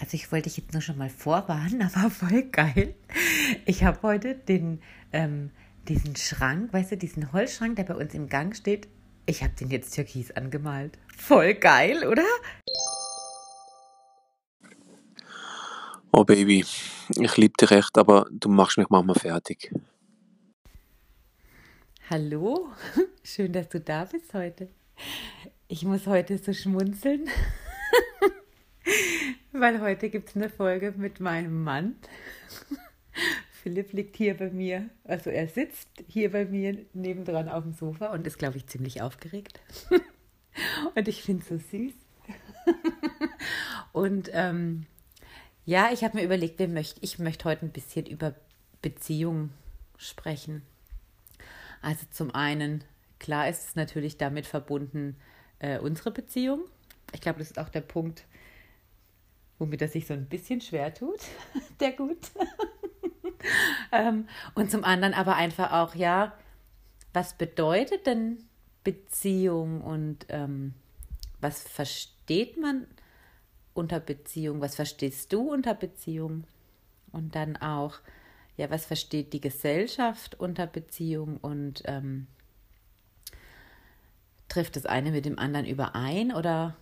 [0.00, 2.94] Also ich wollte dich jetzt nur schon mal vorwarnen, aber voll geil.
[3.66, 4.80] Ich habe heute den,
[5.12, 5.50] ähm,
[5.88, 8.88] diesen Schrank, weißt du, diesen Holzschrank, der bei uns im Gang steht,
[9.26, 10.98] ich habe den jetzt türkis angemalt.
[11.16, 12.24] Voll geil, oder?
[16.12, 16.64] Oh Baby,
[17.20, 19.70] ich liebe dich recht, aber du machst mich manchmal fertig.
[22.08, 22.70] Hallo,
[23.22, 24.68] schön, dass du da bist heute.
[25.68, 27.28] Ich muss heute so schmunzeln,
[29.52, 31.96] weil heute gibt es eine Folge mit meinem Mann.
[33.62, 38.12] Philipp liegt hier bei mir, also er sitzt hier bei mir nebendran auf dem Sofa
[38.12, 39.60] und ist, glaube ich, ziemlich aufgeregt.
[40.94, 41.92] und ich finde es so süß.
[43.92, 44.86] und ähm,
[45.66, 48.34] ja, ich habe mir überlegt, wir möcht, ich möchte heute ein bisschen über
[48.80, 49.52] Beziehungen
[49.98, 50.62] sprechen.
[51.82, 52.82] Also zum einen,
[53.18, 55.16] klar ist es natürlich damit verbunden,
[55.58, 56.62] äh, unsere Beziehung.
[57.12, 58.24] Ich glaube, das ist auch der Punkt,
[59.60, 61.20] womit er sich so ein bisschen schwer tut,
[61.80, 62.18] der gut.
[63.92, 66.32] ähm, und zum anderen aber einfach auch, ja,
[67.12, 68.38] was bedeutet denn
[68.82, 70.74] Beziehung und ähm,
[71.40, 72.86] was versteht man
[73.74, 74.60] unter Beziehung?
[74.60, 76.44] Was verstehst du unter Beziehung?
[77.12, 77.98] Und dann auch,
[78.56, 82.28] ja, was versteht die Gesellschaft unter Beziehung und ähm,
[84.48, 86.76] trifft das eine mit dem anderen überein oder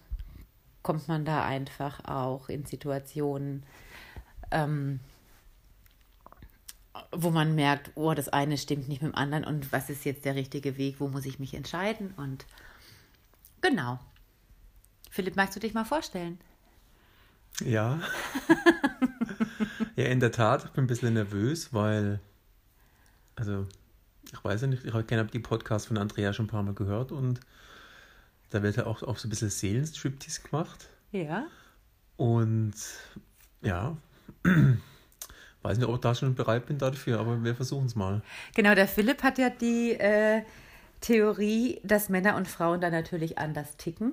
[0.89, 3.62] kommt man da einfach auch in Situationen,
[4.50, 5.00] ähm,
[7.12, 10.25] wo man merkt, oh, das eine stimmt nicht mit dem anderen und was ist jetzt
[10.25, 12.47] der richtige Weg, wo muss ich mich entscheiden und
[13.61, 13.98] genau.
[15.11, 16.41] Philipp, magst du dich mal vorstellen?
[17.62, 18.00] Ja.
[19.97, 22.19] ja, in der Tat, ich bin ein bisschen nervös, weil,
[23.36, 23.66] also,
[24.33, 27.12] ich weiß ja nicht, ich habe die Podcasts von Andrea schon ein paar Mal gehört
[27.12, 27.41] und
[28.50, 30.88] da wird ja auch, auch so ein bisschen Seelenstriptease gemacht.
[31.12, 31.46] Ja.
[32.16, 32.74] Und
[33.62, 33.96] ja,
[35.62, 38.22] weiß nicht, ob ich da schon bereit bin dafür, aber wir versuchen es mal.
[38.54, 40.42] Genau, der Philipp hat ja die äh,
[41.00, 44.12] Theorie, dass Männer und Frauen da natürlich anders ticken.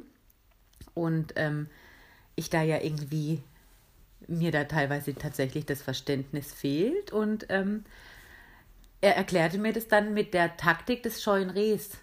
[0.93, 1.67] Und ähm,
[2.35, 3.41] ich da ja irgendwie
[4.27, 7.11] mir da teilweise tatsächlich das Verständnis fehlt.
[7.11, 7.83] Und ähm,
[9.01, 11.97] er erklärte mir das dann mit der Taktik des scheuen Rehs.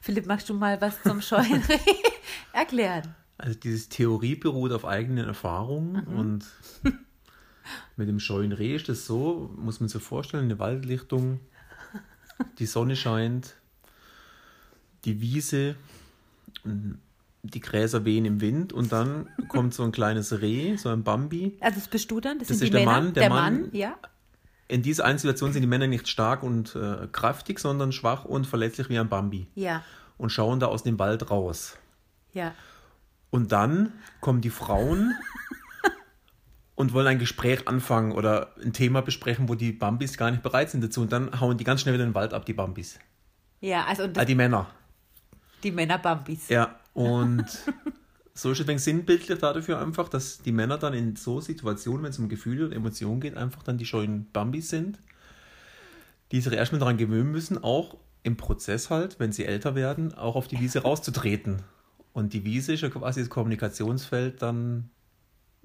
[0.00, 1.78] Philipp, magst du mal was zum scheuen Reh
[2.52, 3.14] erklären?
[3.38, 6.18] Also dieses Theorie beruht auf eigenen Erfahrungen mhm.
[6.18, 6.44] und
[7.96, 11.40] mit dem scheuen Reh ist das so, muss man sich vorstellen, eine Waldlichtung,
[12.58, 13.54] die Sonne scheint,
[15.04, 15.76] die Wiese,
[17.42, 21.58] die Gräser wehen im Wind und dann kommt so ein kleines Reh, so ein Bambi.
[21.60, 22.38] Also das bist du dann?
[22.38, 22.92] Das, das ist der Männer?
[22.92, 23.14] Mann.
[23.14, 23.96] Der, der Mann, Mann, ja.
[24.68, 28.46] In dieser einen Situation sind die Männer nicht stark und äh, kräftig, sondern schwach und
[28.46, 29.46] verletzlich wie ein Bambi.
[29.54, 29.82] Ja.
[30.16, 31.76] Und schauen da aus dem Wald raus.
[32.32, 32.54] Ja.
[33.30, 35.14] Und dann kommen die Frauen
[36.76, 40.70] und wollen ein Gespräch anfangen oder ein Thema besprechen, wo die Bambis gar nicht bereit
[40.70, 41.02] sind dazu.
[41.02, 42.98] Und dann hauen die ganz schnell wieder in den Wald ab, die Bambis.
[43.60, 44.04] Ja, also.
[44.16, 44.66] Ah, die Männer.
[45.62, 46.48] Die Männer-Bambis.
[46.48, 47.44] Ja, und
[48.34, 52.10] so ist es ein sinnbildlich dafür einfach, dass die Männer dann in so Situationen, wenn
[52.10, 54.98] es um Gefühle und Emotionen geht, einfach dann die scheuen Bambis sind,
[56.32, 60.34] die sich erstmal daran gewöhnen müssen, auch im Prozess halt, wenn sie älter werden, auch
[60.34, 61.62] auf die Wiese rauszutreten.
[62.12, 64.90] Und die Wiese ist ja quasi das Kommunikationsfeld dann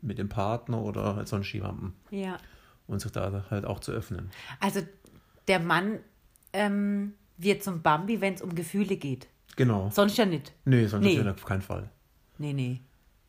[0.02, 1.94] mit dem Partner oder halt sonst jemandem.
[2.12, 2.38] Ja.
[2.86, 4.30] Und sich da halt auch zu öffnen.
[4.60, 4.82] Also
[5.48, 6.00] der Mann
[6.54, 9.28] ähm, wird zum Bambi, wenn es um Gefühle geht.
[9.56, 9.90] Genau.
[9.92, 10.54] Sonst ja nicht.
[10.66, 11.20] Nee, sonst nee.
[11.20, 11.90] ja auf keinen Fall.
[12.40, 12.82] Nee, nee.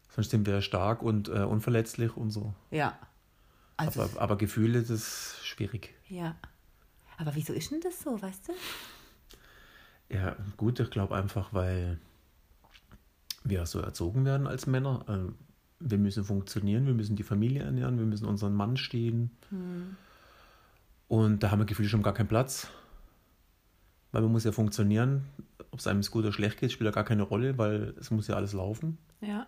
[0.08, 2.54] Sonst sind wir stark und äh, unverletzlich und so.
[2.70, 2.98] Ja.
[3.76, 5.94] Also aber, aber Gefühle, das ist schwierig.
[6.08, 6.36] Ja.
[7.18, 8.52] Aber wieso ist denn das so, weißt du?
[10.14, 11.98] Ja, gut, ich glaube einfach, weil
[13.44, 15.04] wir so erzogen werden als Männer.
[15.08, 15.34] Ähm,
[15.80, 19.30] wir müssen funktionieren, wir müssen die Familie ernähren, wir müssen unseren Mann stehen.
[19.50, 19.96] Hm.
[21.08, 22.68] Und da haben wir Gefühle schon gar keinen Platz.
[24.12, 25.24] Weil man muss ja funktionieren
[25.70, 28.28] ob es einem gut oder schlecht geht, spielt ja gar keine Rolle, weil es muss
[28.28, 28.98] ja alles laufen.
[29.20, 29.46] Ja.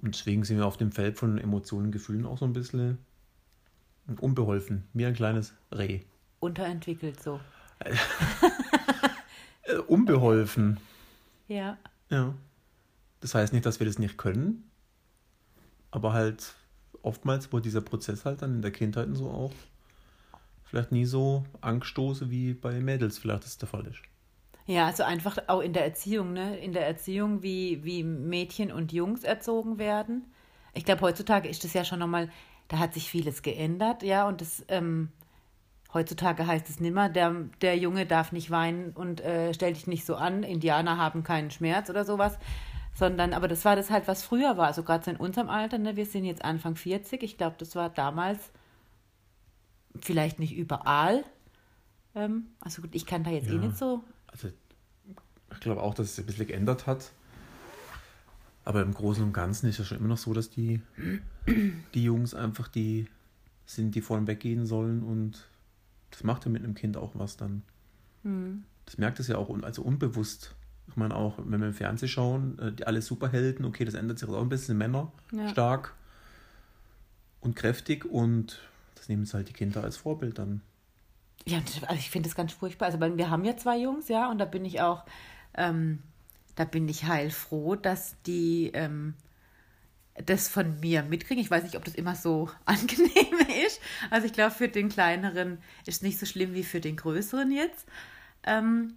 [0.00, 2.98] Und deswegen sind wir auf dem Feld von Emotionen und Gefühlen auch so ein bisschen
[4.20, 6.00] unbeholfen, wie ein kleines Reh.
[6.40, 7.40] Unterentwickelt so.
[7.78, 7.94] Äh,
[9.86, 10.78] unbeholfen.
[11.46, 11.78] Ja.
[12.10, 12.34] Ja.
[13.20, 14.68] Das heißt nicht, dass wir das nicht können,
[15.92, 16.54] aber halt
[17.02, 19.52] oftmals wurde dieser Prozess halt dann in der Kindheit und so auch
[20.64, 24.00] vielleicht nie so angestoßen wie bei Mädels vielleicht das der Fall ist.
[24.72, 26.56] Ja, also einfach auch in der Erziehung, ne?
[26.58, 30.24] In der Erziehung, wie, wie Mädchen und Jungs erzogen werden.
[30.72, 32.30] Ich glaube, heutzutage ist das ja schon nochmal,
[32.68, 35.10] da hat sich vieles geändert, ja, und das, ähm,
[35.92, 40.06] heutzutage heißt es nimmer, der, der Junge darf nicht weinen und äh, stell dich nicht
[40.06, 42.38] so an, Indianer haben keinen Schmerz oder sowas.
[42.94, 45.78] sondern, aber das war das halt, was früher war, also gerade so in unserem Alter,
[45.78, 48.50] ne, wir sind jetzt Anfang 40, ich glaube, das war damals
[50.00, 51.24] vielleicht nicht überall.
[52.14, 53.60] Ähm, also gut, ich kann da jetzt eh Ja.
[53.60, 54.04] nicht so.
[54.30, 54.48] Also,
[55.52, 57.12] ich glaube auch, dass es sich ein bisschen geändert hat.
[58.64, 60.80] Aber im Großen und Ganzen ist es schon immer noch so, dass die,
[61.94, 63.08] die Jungs einfach die
[63.66, 65.46] sind, die vorn weggehen sollen und
[66.10, 67.62] das macht ja mit einem Kind auch was dann.
[68.22, 68.64] Hm.
[68.86, 70.54] Das merkt es ja auch, also unbewusst.
[70.88, 74.18] Ich meine auch, wenn wir im Fernsehen schauen, äh, die alle Superhelden, okay, das ändert
[74.18, 75.48] sich auch ein bisschen, Männer Ja.
[75.48, 75.94] stark
[77.40, 78.60] und kräftig und
[78.94, 80.60] das nehmen sie halt die Kinder als Vorbild dann.
[81.46, 82.86] Ja, also ich finde das ganz furchtbar.
[82.86, 85.04] Also wir haben ja zwei Jungs, ja, und da bin ich auch,
[85.54, 86.00] ähm,
[86.54, 89.14] da bin ich heilfroh, dass die ähm,
[90.14, 91.42] das von mir mitkriegen.
[91.42, 93.80] Ich weiß nicht, ob das immer so angenehm ist.
[94.10, 97.50] Also ich glaube, für den kleineren ist es nicht so schlimm wie für den größeren
[97.50, 97.86] jetzt.
[98.44, 98.94] Ähm,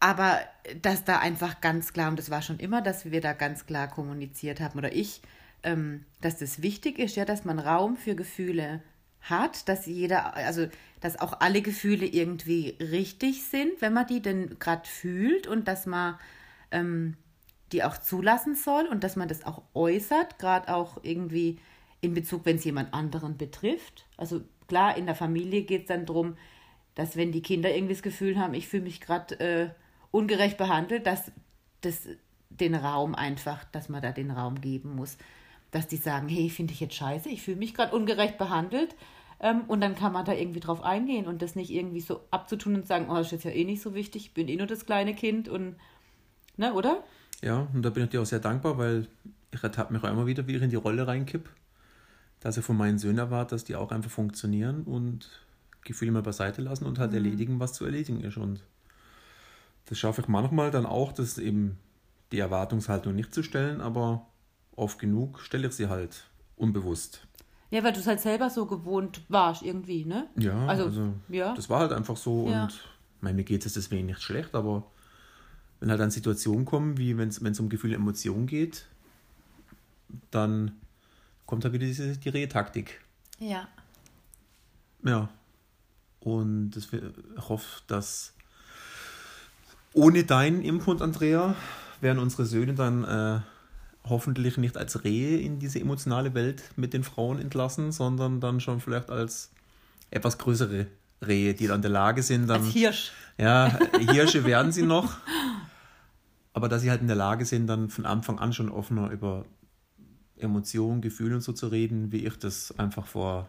[0.00, 0.40] aber
[0.80, 3.88] dass da einfach ganz klar, und das war schon immer, dass wir da ganz klar
[3.88, 5.22] kommuniziert haben, oder ich,
[5.64, 8.80] ähm, dass das wichtig ist, ja, dass man Raum für Gefühle
[9.22, 10.66] hat, dass jeder, also
[11.00, 15.86] dass auch alle Gefühle irgendwie richtig sind, wenn man die denn gerade fühlt und dass
[15.86, 16.18] man
[16.70, 17.16] ähm,
[17.72, 21.58] die auch zulassen soll und dass man das auch äußert, gerade auch irgendwie
[22.00, 24.06] in Bezug, wenn es jemand anderen betrifft.
[24.16, 26.36] Also klar, in der Familie geht es dann darum,
[26.94, 29.70] dass wenn die Kinder irgendwie das Gefühl haben, ich fühle mich gerade äh,
[30.10, 31.30] ungerecht behandelt, dass
[31.82, 32.08] das
[32.50, 35.18] den Raum einfach, dass man da den Raum geben muss.
[35.70, 38.94] Dass die sagen, hey, finde ich jetzt scheiße, ich fühle mich gerade ungerecht behandelt.
[39.40, 42.74] Ähm, und dann kann man da irgendwie drauf eingehen und das nicht irgendwie so abzutun
[42.74, 44.66] und sagen, oh, das ist jetzt ja eh nicht so wichtig, ich bin eh nur
[44.66, 45.76] das kleine Kind und,
[46.56, 47.04] ne, oder?
[47.40, 49.06] Ja, und da bin ich dir auch sehr dankbar, weil
[49.52, 51.48] ich ertappe mich auch immer wieder, wie ich in die Rolle reinkipp,
[52.40, 55.30] dass ich von meinen Söhnen erwarte, dass die auch einfach funktionieren und
[55.82, 58.36] Gefühle mal beiseite lassen und halt erledigen, was zu erledigen ist.
[58.36, 58.64] Und
[59.86, 61.78] das schaffe ich manchmal dann auch, das eben
[62.32, 64.26] die Erwartungshaltung nicht zu stellen, aber
[64.78, 66.24] oft genug stelle ich sie halt
[66.56, 67.26] unbewusst.
[67.70, 70.28] Ja, weil du es halt selber so gewohnt warst irgendwie, ne?
[70.36, 71.54] Ja, Also, also, ja.
[71.54, 72.64] das war halt einfach so Ja.
[72.64, 74.84] und ich meine, mir geht es deswegen nicht schlecht, aber
[75.80, 78.86] wenn halt dann Situationen kommen, wie wenn es um Gefühle, Emotionen geht,
[80.30, 80.72] dann
[81.46, 83.00] kommt halt wieder diese, die Rehetaktik.
[83.38, 83.68] Ja.
[85.04, 85.28] Ja.
[86.20, 88.34] Und das, ich hoffe, dass
[89.92, 91.54] ohne deinen Input, Andrea,
[92.00, 93.40] werden unsere Söhne dann äh,
[94.08, 98.80] hoffentlich nicht als Rehe in diese emotionale Welt mit den Frauen entlassen, sondern dann schon
[98.80, 99.50] vielleicht als
[100.10, 100.86] etwas größere
[101.26, 103.12] Rehe, die dann in der Lage sind, dann Als Hirsch.
[103.38, 105.16] ja, Hirsche werden sie noch.
[106.52, 109.44] Aber dass sie halt in der Lage sind, dann von Anfang an schon offener über
[110.36, 113.48] Emotionen, Gefühle und so zu reden, wie ich das einfach vor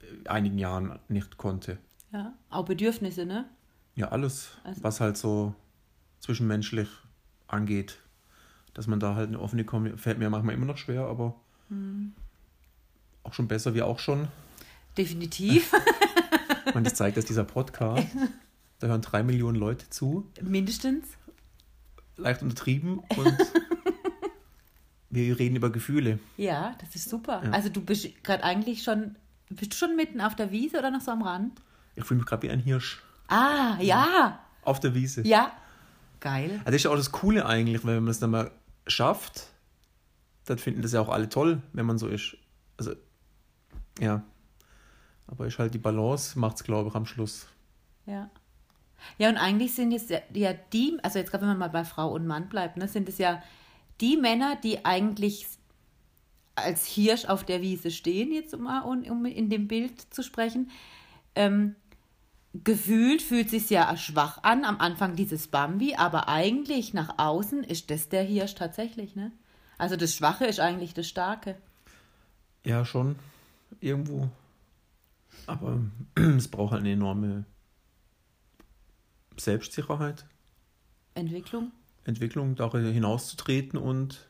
[0.00, 1.78] äh, einigen Jahren nicht konnte.
[2.12, 2.34] Ja.
[2.50, 3.46] Auch Bedürfnisse, ne?
[3.94, 5.54] Ja, alles, Also- was halt so
[6.20, 6.88] zwischenmenschlich
[7.46, 7.98] angeht.
[8.74, 11.34] Dass man da halt eine offene Kommunikation, fällt mir manchmal immer noch schwer, aber
[11.70, 12.12] Hm.
[13.22, 14.28] auch schon besser wie auch schon.
[14.98, 15.72] Definitiv.
[16.74, 18.06] Und das zeigt, dass dieser Podcast,
[18.80, 21.06] da hören drei Millionen Leute zu, Mindestens.
[22.16, 23.36] leicht untertrieben und
[25.10, 26.18] wir reden über Gefühle.
[26.36, 27.42] Ja, das ist super.
[27.44, 27.50] Ja.
[27.52, 29.16] Also du bist gerade eigentlich schon,
[29.50, 31.60] bist du schon mitten auf der Wiese oder noch so am Rand?
[31.96, 34.38] Ich fühle mich gerade wie ein Hirsch Ah, ja.
[34.62, 35.22] auf der Wiese.
[35.26, 35.52] Ja.
[36.20, 36.50] Geil.
[36.60, 38.50] Also das ist ja auch das Coole eigentlich, wenn man es dann mal
[38.86, 39.48] schafft,
[40.44, 42.36] dann finden das ja auch alle toll, wenn man so ist.
[42.76, 42.94] Also,
[44.00, 44.22] ja.
[45.26, 47.46] Aber ist halt die Balance, macht es, glaube ich, am Schluss.
[48.06, 48.30] Ja.
[49.18, 51.84] Ja, und eigentlich sind es ja, ja die, also jetzt gerade wenn man mal bei
[51.84, 53.42] Frau und Mann bleibt, ne, sind es ja
[54.00, 55.46] die Männer, die eigentlich
[56.56, 60.70] als Hirsch auf der Wiese stehen, jetzt um, um in dem Bild zu sprechen.
[61.34, 61.74] Ähm,
[62.62, 67.90] gefühlt fühlt sich ja schwach an, am Anfang dieses Bambi, aber eigentlich nach außen ist
[67.90, 69.32] das der Hirsch tatsächlich, ne?
[69.76, 71.56] Also das Schwache ist eigentlich das Starke.
[72.64, 73.16] Ja, schon.
[73.80, 74.30] Irgendwo.
[75.46, 75.80] Aber
[76.14, 77.44] es braucht halt eine enorme
[79.36, 80.24] Selbstsicherheit,
[81.14, 81.72] Entwicklung.
[82.04, 84.26] Entwicklung, darüber hinauszutreten und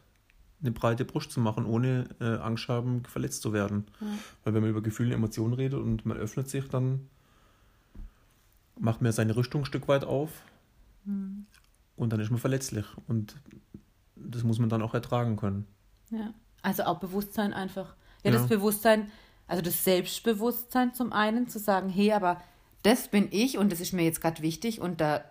[0.60, 3.86] eine breite Brust zu machen, ohne äh, Angst haben, verletzt zu werden.
[4.44, 7.08] Weil wenn man über Gefühle und Emotionen redet und man öffnet sich, dann
[8.78, 10.30] macht man seine Rüstung ein Stück weit auf
[11.96, 12.86] und dann ist man verletzlich.
[13.08, 13.36] Und
[14.16, 15.66] das muss man dann auch ertragen können.
[16.10, 16.32] Ja.
[16.62, 17.94] Also auch Bewusstsein einfach.
[18.22, 18.38] Ja, Ja.
[18.38, 19.10] das Bewusstsein,
[19.46, 22.40] also das Selbstbewusstsein zum einen, zu sagen, hey, aber
[22.82, 25.24] das bin ich und das ist mir jetzt gerade wichtig und da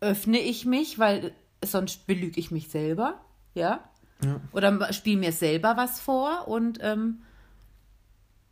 [0.00, 1.32] öffne ich mich, weil
[1.64, 3.20] sonst belüge ich mich selber,
[3.54, 3.80] ja.
[4.24, 4.40] Ja.
[4.52, 7.22] Oder spiele mir selber was vor und, ähm,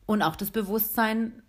[0.07, 1.43] und auch das Bewusstsein,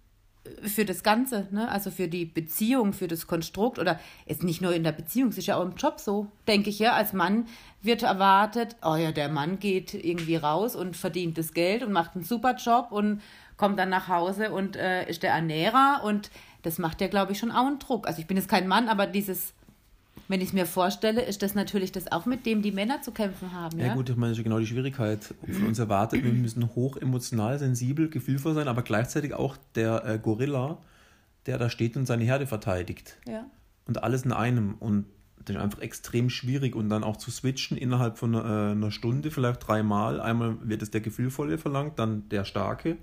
[0.64, 1.70] für das Ganze, ne?
[1.70, 5.38] also für die Beziehung, für das Konstrukt oder jetzt nicht nur in der Beziehung, es
[5.38, 6.94] ist ja auch im Job so, denke ich ja.
[6.94, 7.46] Als Mann
[7.82, 12.16] wird erwartet, oh ja, der Mann geht irgendwie raus und verdient das Geld und macht
[12.16, 13.22] einen super Job und
[13.56, 16.32] kommt dann nach Hause und äh, ist der Ernährer und
[16.64, 18.08] das macht ja, glaube ich, schon auch einen Druck.
[18.08, 19.54] Also ich bin jetzt kein Mann, aber dieses
[20.28, 23.12] wenn ich es mir vorstelle, ist das natürlich das auch, mit dem die Männer zu
[23.12, 23.78] kämpfen haben.
[23.78, 25.34] Ja, ja gut, ich meine, das ist genau die Schwierigkeit.
[25.46, 30.20] Von uns erwartet, wir müssen hoch emotional, sensibel, gefühlvoll sein, aber gleichzeitig auch der äh,
[30.20, 30.78] Gorilla,
[31.48, 33.18] der da steht und seine Herde verteidigt.
[33.28, 33.46] Ja.
[33.86, 34.76] Und alles in einem.
[34.76, 35.06] Und
[35.44, 36.76] das ist einfach extrem schwierig.
[36.76, 40.22] Und dann auch zu switchen innerhalb von einer, äh, einer Stunde, vielleicht dreimal.
[40.22, 42.98] Einmal wird es der Gefühlvolle verlangt, dann der Starke.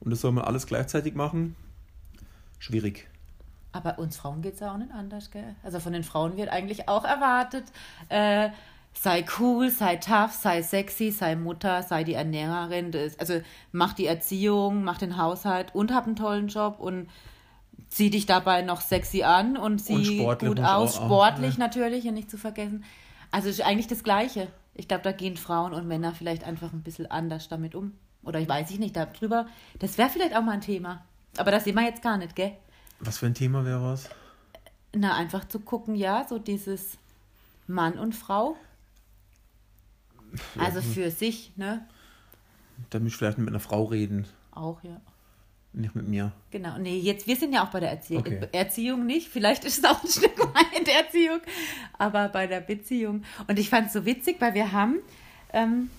[0.00, 1.54] Und das soll man alles gleichzeitig machen.
[2.58, 3.08] Schwierig.
[3.72, 5.54] Aber uns Frauen geht es ja auch nicht anders, gell?
[5.62, 7.64] Also von den Frauen wird eigentlich auch erwartet,
[8.08, 8.50] äh,
[8.94, 12.90] sei cool, sei tough, sei sexy, sei Mutter, sei die Ernährerin.
[12.90, 13.40] Das, also
[13.72, 17.08] mach die Erziehung, mach den Haushalt und hab einen tollen Job und
[17.88, 20.96] zieh dich dabei noch sexy an und sieh und gut aus.
[20.96, 22.84] Sportlich auch, natürlich, ja nicht zu vergessen.
[23.30, 24.48] Also ist eigentlich das Gleiche.
[24.74, 27.92] Ich glaube, da gehen Frauen und Männer vielleicht einfach ein bisschen anders damit um.
[28.22, 29.46] Oder ich weiß ich nicht darüber.
[29.78, 31.04] Das wäre vielleicht auch mal ein Thema.
[31.36, 32.52] Aber das sehen wir jetzt gar nicht, gell?
[33.00, 34.08] Was für ein Thema wäre es?
[34.94, 36.98] Na, einfach zu gucken, ja, so dieses
[37.66, 38.56] Mann und Frau.
[40.56, 41.86] Ja, also für sich, ne?
[42.90, 44.26] Da muss ich vielleicht mit einer Frau reden.
[44.52, 45.00] Auch, ja.
[45.72, 46.32] Nicht mit mir.
[46.50, 46.78] Genau.
[46.78, 48.22] Nee, jetzt, wir sind ja auch bei der Erziehung.
[48.22, 48.48] Okay.
[48.52, 49.28] Erziehung nicht.
[49.28, 51.40] Vielleicht ist es auch ein Stück weit Erziehung,
[51.98, 53.22] aber bei der Beziehung.
[53.46, 54.98] Und ich fand es so witzig, weil wir haben,
[55.52, 55.90] ähm,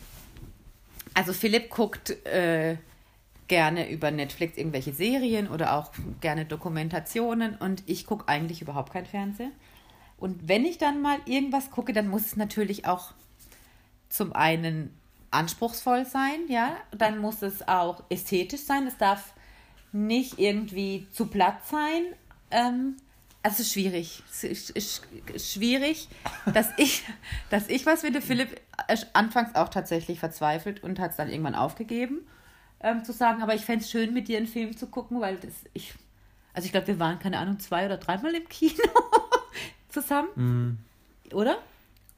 [1.13, 2.77] also Philipp guckt äh,
[3.50, 5.91] gerne über Netflix irgendwelche Serien oder auch
[6.22, 9.51] gerne Dokumentationen und ich gucke eigentlich überhaupt kein Fernsehen.
[10.18, 13.13] Und wenn ich dann mal irgendwas gucke, dann muss es natürlich auch
[14.08, 14.94] zum einen
[15.32, 19.34] anspruchsvoll sein, ja, dann muss es auch ästhetisch sein, es darf
[19.91, 22.03] nicht irgendwie zu platt sein.
[22.51, 22.98] Ähm,
[23.41, 24.24] also schwierig.
[25.38, 26.10] Schwierig,
[26.53, 27.03] dass ich,
[27.50, 28.22] dass ich was finde.
[28.22, 28.62] Philipp
[29.13, 32.27] anfangs auch tatsächlich verzweifelt und hat es dann irgendwann aufgegeben
[32.81, 35.38] ähm, zu sagen, aber ich fände es schön, mit dir einen Film zu gucken, weil
[35.38, 35.93] das, ich,
[36.53, 38.83] also ich glaube, wir waren, keine Ahnung, zwei oder dreimal im Kino
[39.89, 40.29] zusammen.
[40.36, 40.77] Mhm.
[41.33, 41.57] Oder?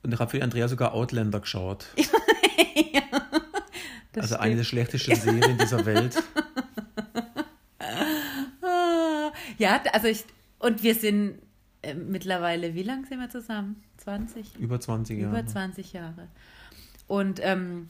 [0.04, 1.88] Und ich habe für Andrea sogar Outlander geschaut.
[1.96, 3.02] ja,
[4.16, 4.42] also stimmt.
[4.42, 6.16] eine der schlechtesten Serien dieser Welt.
[9.58, 10.24] ja, also ich,
[10.60, 11.40] und wir sind
[11.82, 13.84] äh, mittlerweile, wie lange sind wir zusammen?
[13.98, 14.58] 20?
[14.60, 15.40] Über 20 Jahre.
[15.40, 16.28] Über 20 Jahre.
[17.08, 17.90] Und ähm,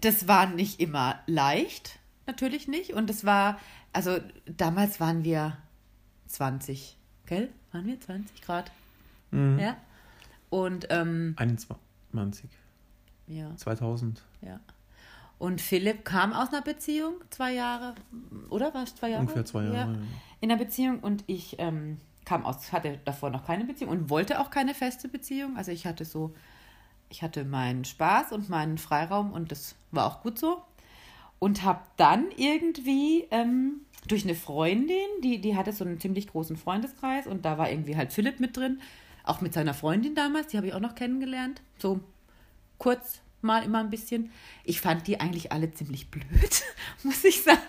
[0.00, 2.92] das war nicht immer leicht, natürlich nicht.
[2.92, 3.58] Und es war,
[3.92, 5.56] also damals waren wir
[6.26, 7.50] 20, gell?
[7.72, 8.70] Waren wir 20 Grad?
[9.30, 9.58] Mhm.
[9.58, 9.76] Ja.
[10.50, 12.50] Und ähm, 21.
[13.26, 13.54] Ja.
[13.56, 14.22] 2000.
[14.42, 14.60] Ja.
[15.38, 17.94] Und Philipp kam aus einer Beziehung, zwei Jahre,
[18.48, 19.22] oder war es zwei Jahre?
[19.22, 19.92] Ungefähr zwei Jahre.
[19.92, 19.98] Ja.
[20.40, 24.40] In einer Beziehung und ich ähm, kam aus, hatte davor noch keine Beziehung und wollte
[24.40, 25.56] auch keine feste Beziehung.
[25.56, 26.34] Also ich hatte so
[27.08, 30.62] ich hatte meinen Spaß und meinen Freiraum und das war auch gut so.
[31.38, 36.56] Und habe dann irgendwie ähm, durch eine Freundin, die, die hatte so einen ziemlich großen
[36.56, 38.80] Freundeskreis und da war irgendwie halt Philipp mit drin,
[39.24, 42.00] auch mit seiner Freundin damals, die habe ich auch noch kennengelernt, so
[42.78, 44.30] kurz mal immer ein bisschen.
[44.64, 46.62] Ich fand die eigentlich alle ziemlich blöd,
[47.02, 47.60] muss ich sagen.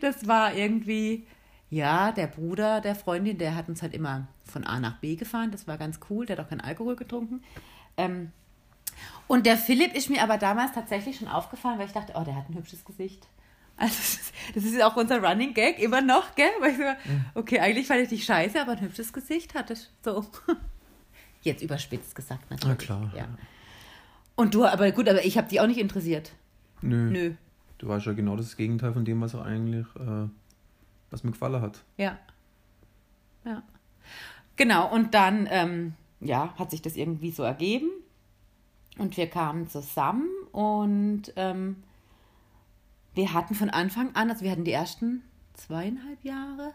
[0.00, 1.26] Das war irgendwie,
[1.70, 5.50] ja, der Bruder der Freundin, der hat uns halt immer von A nach B gefahren,
[5.50, 7.42] das war ganz cool, der hat auch keinen Alkohol getrunken.
[7.96, 8.32] Ähm,
[9.26, 12.36] und der Philipp ist mir aber damals tatsächlich schon aufgefallen, weil ich dachte, oh, der
[12.36, 13.26] hat ein hübsches Gesicht.
[13.76, 14.20] Also
[14.54, 16.50] das ist auch unser Running Gag immer noch, gell?
[16.60, 16.84] Weil ich so,
[17.34, 20.24] okay, eigentlich fand ich dich scheiße, aber ein hübsches Gesicht hatte ich so.
[21.42, 22.76] Jetzt überspitzt gesagt natürlich.
[22.78, 23.12] Na klar.
[23.16, 23.26] Ja.
[24.36, 26.32] Und du, aber gut, aber ich habe die auch nicht interessiert.
[26.82, 27.10] Nö.
[27.10, 27.34] Nö.
[27.78, 30.28] Du warst ja genau das Gegenteil von dem, was er eigentlich, äh,
[31.10, 31.82] was mir gefallen hat.
[31.96, 32.18] Ja.
[33.44, 33.62] Ja.
[34.56, 37.90] Genau, und dann, ähm, ja, hat sich das irgendwie so ergeben.
[38.98, 41.82] Und wir kamen zusammen und ähm,
[43.14, 45.22] wir hatten von Anfang an, also wir hatten die ersten
[45.54, 46.74] zweieinhalb Jahre,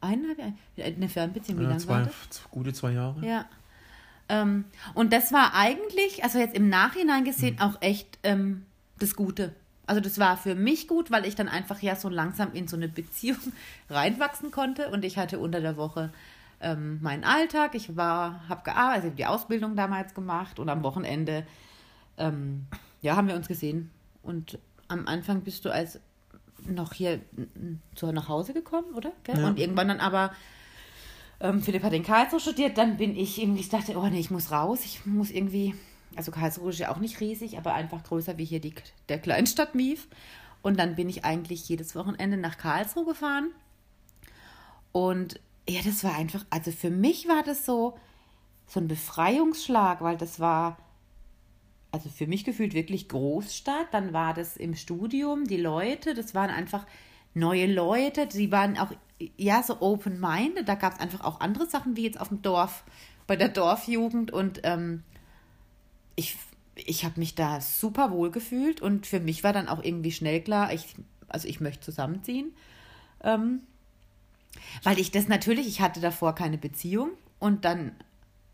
[0.00, 2.42] eineinhalb Jahre, eine Fernbeziehung, wie lange zwei, war das?
[2.50, 3.24] Gute zwei Jahre.
[3.26, 3.46] Ja.
[4.28, 7.62] Ähm, und das war eigentlich, also jetzt im Nachhinein gesehen, mhm.
[7.62, 8.66] auch echt ähm,
[8.98, 9.54] das Gute.
[9.86, 12.76] Also das war für mich gut, weil ich dann einfach ja so langsam in so
[12.76, 13.38] eine Beziehung
[13.90, 16.12] reinwachsen konnte und ich hatte unter der Woche
[16.60, 17.74] ähm, meinen Alltag.
[17.74, 21.46] Ich war, habe gearbeitet, also die Ausbildung damals gemacht und am Wochenende,
[22.16, 22.66] ähm,
[23.02, 23.90] ja, haben wir uns gesehen.
[24.22, 26.00] Und am Anfang bist du als
[26.66, 27.20] noch hier
[27.94, 29.12] zu nach Hause gekommen, oder?
[29.28, 29.46] Ja.
[29.46, 30.32] Und irgendwann dann aber,
[31.40, 34.30] ähm, Philipp hat in Karlsruhe studiert, dann bin ich irgendwie, ich dachte, oh nee, ich
[34.30, 35.74] muss raus, ich muss irgendwie,
[36.16, 38.74] also Karlsruhe ist ja auch nicht riesig, aber einfach größer wie hier die,
[39.08, 40.08] der Kleinstadt Mief.
[40.60, 43.50] Und dann bin ich eigentlich jedes Wochenende nach Karlsruhe gefahren.
[44.90, 47.98] Und ja, das war einfach, also für mich war das so,
[48.66, 50.78] so ein Befreiungsschlag, weil das war,
[51.90, 53.92] also für mich gefühlt wirklich Großstadt.
[53.92, 56.86] Dann war das im Studium, die Leute, das waren einfach
[57.34, 58.92] neue Leute, die waren auch,
[59.36, 60.68] ja, so open-minded.
[60.68, 62.84] Da gab es einfach auch andere Sachen wie jetzt auf dem Dorf,
[63.26, 64.30] bei der Dorfjugend.
[64.30, 65.02] Und ähm,
[66.16, 66.36] ich,
[66.76, 70.40] ich habe mich da super wohl gefühlt und für mich war dann auch irgendwie schnell
[70.40, 70.94] klar, ich,
[71.28, 72.54] also ich möchte zusammenziehen.
[73.22, 73.62] Ähm,
[74.82, 77.92] weil ich das natürlich, ich hatte davor keine Beziehung und dann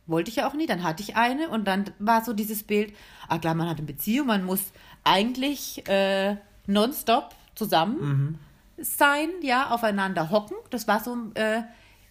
[0.07, 2.95] wollte ich ja auch nie, dann hatte ich eine und dann war so dieses Bild,
[3.29, 4.73] ah klar, man hat eine Beziehung, man muss
[5.03, 6.37] eigentlich äh,
[6.67, 8.39] nonstop zusammen
[8.77, 8.85] mhm.
[8.85, 10.57] sein, ja, aufeinander hocken.
[10.71, 11.63] Das war so, äh,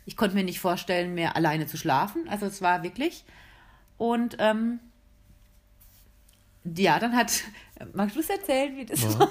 [0.05, 2.27] ich konnte mir nicht vorstellen, mehr alleine zu schlafen.
[2.29, 3.25] Also es war wirklich.
[3.97, 4.79] Und ähm,
[6.63, 7.43] ja, dann hat,
[7.93, 9.20] magst du es erzählen, wie das ja.
[9.20, 9.29] war?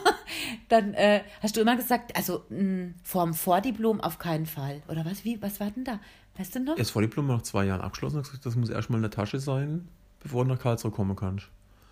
[0.68, 4.82] Dann äh, hast du immer gesagt, also mh, vorm Vordiplom auf keinen Fall.
[4.88, 6.00] Oder was, wie, was war denn da?
[6.36, 6.76] Weißt du noch?
[6.76, 9.88] Das Vordiplom nach zwei Jahren abgeschlossen, das muss erstmal in der Tasche sein,
[10.20, 11.48] bevor du nach Karlsruhe kommen kannst.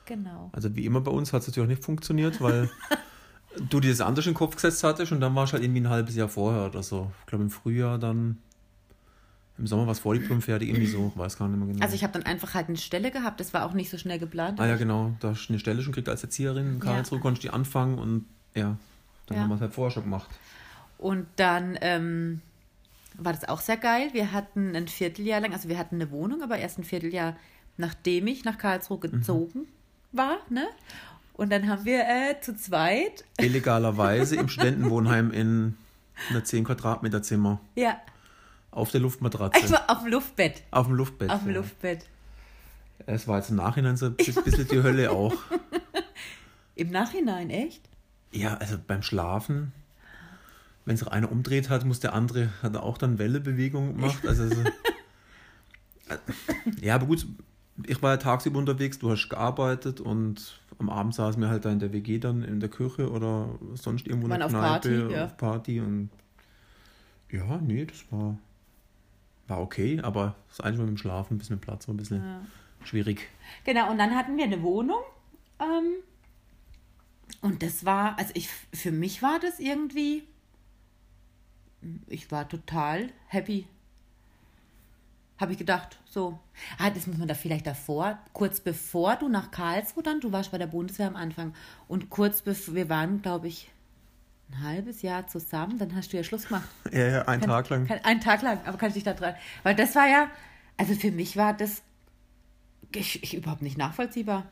[0.07, 0.51] Genau.
[0.53, 2.71] Also wie immer bei uns hat es natürlich auch nicht funktioniert, weil
[3.71, 5.83] du dir das anders in den Kopf gesetzt hattest und dann warst du halt irgendwie
[5.83, 7.13] ein halbes Jahr vorher oder so.
[7.21, 8.39] Ich glaube im Frühjahr dann
[9.61, 11.85] im Sommer war es Vordiplom fertig, irgendwie so, weiß gar nicht mehr genau.
[11.85, 14.19] Also ich habe dann einfach halt eine Stelle gehabt, das war auch nicht so schnell
[14.19, 14.59] geplant.
[14.59, 17.23] Ah ja, genau, da hast du eine Stelle schon gekriegt als Erzieherin in Karlsruhe, ja.
[17.23, 18.25] konntest du die anfangen und
[18.55, 18.76] ja,
[19.26, 19.43] dann ja.
[19.43, 20.31] haben wir es halt vorher schon gemacht.
[20.97, 22.40] Und dann ähm,
[23.19, 24.09] war das auch sehr geil.
[24.12, 27.37] Wir hatten ein Vierteljahr lang, also wir hatten eine Wohnung, aber erst ein Vierteljahr,
[27.76, 29.02] nachdem ich nach Karlsruhe mhm.
[29.02, 30.19] gezogen mhm.
[30.19, 30.67] war, ne?
[31.35, 33.25] Und dann haben wir äh, zu zweit.
[33.38, 35.75] Illegalerweise im Studentenwohnheim in
[36.29, 37.61] einer 10 Quadratmeter Zimmer.
[37.76, 37.97] Ja.
[38.71, 39.61] Auf der Luftmatratze.
[39.61, 40.62] Also auf dem Luftbett.
[40.71, 41.31] Auf dem Luftbett.
[41.31, 41.57] Auf dem ja.
[41.57, 42.07] Luftbett.
[43.07, 45.35] Es war jetzt im Nachhinein so ein bisschen die Hölle auch.
[46.75, 47.83] Im Nachhinein, echt?
[48.33, 49.73] Ja, also beim Schlafen,
[50.85, 54.27] wenn sich einer umdreht hat, muss der andere, hat er auch dann Wellebewegung gemacht.
[54.27, 54.62] Also, also
[56.81, 57.27] ja, aber gut,
[57.87, 61.71] ich war ja tagsüber unterwegs, du hast gearbeitet und am Abend saßen wir halt da
[61.71, 65.12] in der WG dann in der Küche oder sonst irgendwo in der Kneipe, auf Party,
[65.12, 65.25] ja.
[65.26, 66.11] auf Party und
[67.30, 68.39] ja, nee, das war
[69.50, 72.25] war okay, aber das Einzige mit dem Schlafen, ein bisschen mit Platz war ein bisschen
[72.25, 72.41] ja.
[72.84, 73.28] schwierig.
[73.65, 75.00] Genau, und dann hatten wir eine Wohnung.
[75.60, 75.95] Ähm,
[77.43, 80.25] und das war, also ich, für mich war das irgendwie,
[82.06, 83.67] ich war total happy.
[85.39, 86.39] Habe ich gedacht, so.
[86.78, 90.50] Ah, das muss man da vielleicht davor, kurz bevor du nach Karlsruhe dann, du warst
[90.50, 91.54] bei der Bundeswehr am Anfang
[91.89, 93.71] und kurz bevor, wir waren, glaube ich,
[94.50, 96.69] ein halbes Jahr zusammen, dann hast du ja Schluss gemacht.
[96.93, 97.86] Ja, ja, ein kann, Tag lang.
[97.86, 99.34] Kann, ein Tag lang, aber kann ich dich da dran.
[99.63, 100.28] Weil das war ja,
[100.76, 101.82] also für mich war das
[102.95, 104.47] ich, ich, überhaupt nicht nachvollziehbar.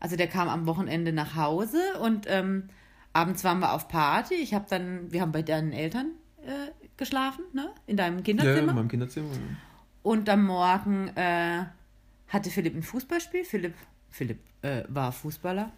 [0.00, 2.68] Also der kam am Wochenende nach Hause und ähm,
[3.12, 4.34] abends waren wir auf Party.
[4.34, 6.12] Ich habe dann, wir haben bei deinen Eltern
[6.42, 7.70] äh, geschlafen, ne?
[7.86, 8.56] In deinem Kinderzimmer.
[8.56, 9.28] Ja, in meinem Kinderzimmer.
[10.02, 11.64] Und am Morgen äh,
[12.28, 13.44] hatte Philipp ein Fußballspiel.
[13.44, 13.74] Philipp,
[14.10, 15.72] Philipp äh, war Fußballer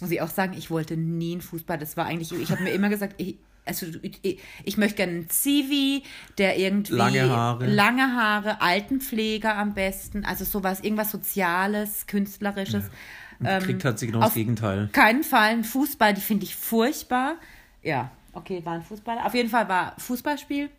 [0.00, 1.78] muss ich auch sagen, ich wollte nie einen Fußball.
[1.78, 5.28] Das war eigentlich, ich habe mir immer gesagt, ich, also ich, ich möchte gerne einen
[5.28, 6.02] Zivi,
[6.38, 12.84] der irgendwie lange Haare, lange Haare, Altenpfleger am besten, also sowas, irgendwas Soziales, Künstlerisches.
[13.40, 13.56] Ja.
[13.56, 14.88] Ähm, kriegt halt sie genau das Gegenteil.
[14.92, 17.36] Keinen Fall ein Fußball, die finde ich furchtbar.
[17.82, 19.26] Ja, okay, war ein Fußballer.
[19.26, 20.70] Auf jeden Fall war Fußballspiel.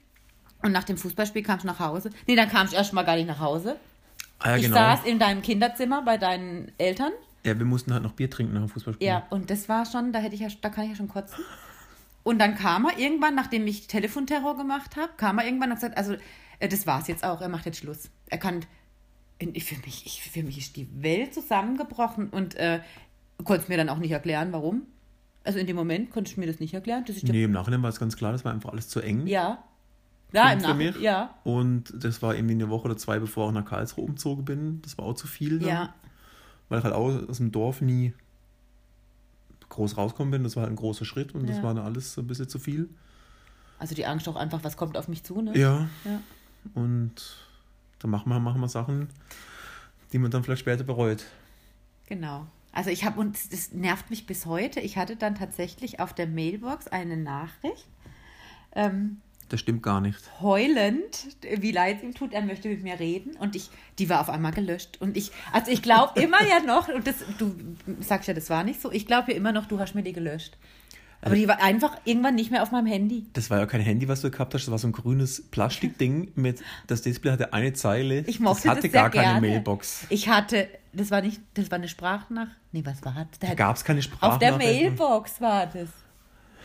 [0.62, 2.10] Und nach dem Fußballspiel kamst du nach Hause.
[2.26, 3.76] Nee, dann kamst du erstmal gar nicht nach Hause.
[4.40, 4.76] Ah, ja, ich genau.
[4.76, 7.12] saß in deinem Kinderzimmer bei deinen Eltern
[7.46, 9.06] ja, wir mussten halt noch Bier trinken nach dem Fußballspiel.
[9.06, 11.44] Ja, und das war schon, da hätte ich ja, da kann ich ja schon kotzen.
[12.24, 15.82] Und dann kam er irgendwann, nachdem ich Telefonterror gemacht habe, kam er irgendwann und hat
[15.82, 16.16] gesagt, also
[16.60, 18.10] äh, das war's jetzt auch, er macht jetzt Schluss.
[18.28, 18.62] Er kann,
[19.40, 22.80] ich, für, mich, ich, für mich ist die Welt zusammengebrochen und äh,
[23.44, 24.84] konnte mir dann auch nicht erklären, warum.
[25.44, 27.04] Also in dem Moment konnte ich mir das nicht erklären.
[27.06, 29.28] Das ist nee, im Nachhinein war es ganz klar, das war einfach alles zu eng.
[29.28, 29.62] Ja.
[30.32, 30.96] Ja, im Nachhinein.
[31.02, 31.38] Ja.
[31.44, 34.82] Und das war irgendwie eine Woche oder zwei, bevor ich nach Karlsruhe umgezogen bin.
[34.82, 35.60] Das war auch zu viel.
[35.60, 35.68] Dann.
[35.68, 35.94] Ja
[36.70, 38.14] weil ich halt aus dem Dorf nie
[39.70, 40.44] groß rauskommen bin.
[40.44, 41.54] Das war halt ein großer Schritt und ja.
[41.54, 42.90] das war dann alles ein bisschen zu viel.
[43.80, 45.58] Also die Angst auch einfach, was kommt auf mich zu, ne?
[45.58, 45.88] Ja.
[46.06, 46.22] ja.
[46.74, 47.14] Und
[48.00, 49.10] dann machen wir, machen wir Sachen,
[50.12, 51.26] die man dann vielleicht später bereut.
[52.08, 52.46] Genau.
[52.72, 56.28] Also ich habe, und das nervt mich bis heute, ich hatte dann tatsächlich auf der
[56.28, 57.88] Mailbox eine Nachricht.
[58.76, 59.22] Ähm,
[59.54, 60.18] das stimmt gar nicht.
[60.42, 61.28] Heulend,
[61.60, 63.36] wie leid es ihm tut, er möchte mit mir reden.
[63.38, 64.98] Und ich, die war auf einmal gelöscht.
[65.00, 67.56] Und ich, also ich glaube immer ja noch, und das, du
[68.00, 70.12] sagst ja, das war nicht so, ich glaube ja immer noch, du hast mir die
[70.12, 70.58] gelöscht.
[71.22, 73.28] Aber die war einfach irgendwann nicht mehr auf meinem Handy.
[73.34, 76.32] Das war ja kein Handy, was du gehabt hast, das war so ein grünes Plastikding
[76.36, 78.22] mit, das Display hatte eine Zeile.
[78.26, 79.28] Ich mochte das hatte das gar gerne.
[79.28, 80.08] keine Mailbox.
[80.10, 82.50] Ich hatte, das war nicht, das war eine Sprachnach.
[82.72, 83.40] Nee, was war das?
[83.40, 84.52] Da gab es keine Sprachnachricht.
[84.52, 85.90] Auf der Mailbox war das.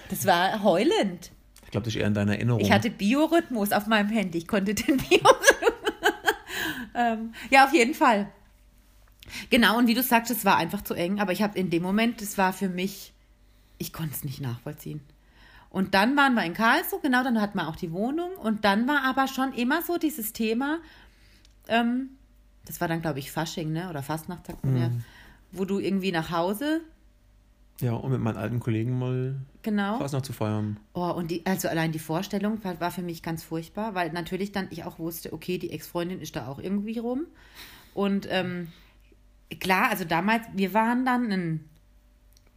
[0.08, 1.30] Das war heulend.
[1.68, 2.62] Ich glaube, das ist eher in deiner Erinnerung.
[2.62, 4.38] Ich hatte Biorhythmus auf meinem Handy.
[4.38, 5.54] Ich konnte den Biorhythmus.
[6.94, 8.32] ähm, ja, auf jeden Fall.
[9.50, 11.82] Genau, und wie du sagst, es war einfach zu eng, aber ich habe in dem
[11.82, 13.12] Moment, das war für mich,
[13.76, 15.02] ich konnte es nicht nachvollziehen.
[15.68, 18.88] Und dann waren wir in Karlsruhe, genau, dann hatten wir auch die Wohnung und dann
[18.88, 20.78] war aber schon immer so dieses Thema,
[21.68, 22.08] ähm,
[22.64, 23.90] das war dann, glaube ich, Fasching, ne?
[23.90, 24.90] Oder Fastnacht, sagt man ja,
[25.52, 26.80] wo du irgendwie nach Hause,
[27.80, 29.98] ja, um mit meinen alten Kollegen mal genau.
[29.98, 30.78] Fastnacht zu feiern.
[30.94, 34.52] Oh, und die, also allein die Vorstellung war, war für mich ganz furchtbar, weil natürlich
[34.52, 37.26] dann ich auch wusste, okay, die Ex-Freundin ist da auch irgendwie rum.
[37.94, 38.68] Und ähm,
[39.60, 41.64] klar, also damals, wir waren dann in,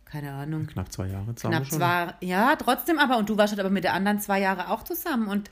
[0.05, 3.59] keine Ahnung, Knapp zwei Jahre zusammen knapp zwei, ja, trotzdem aber, und du warst halt
[3.59, 5.27] aber mit der anderen zwei Jahre auch zusammen.
[5.27, 5.51] Und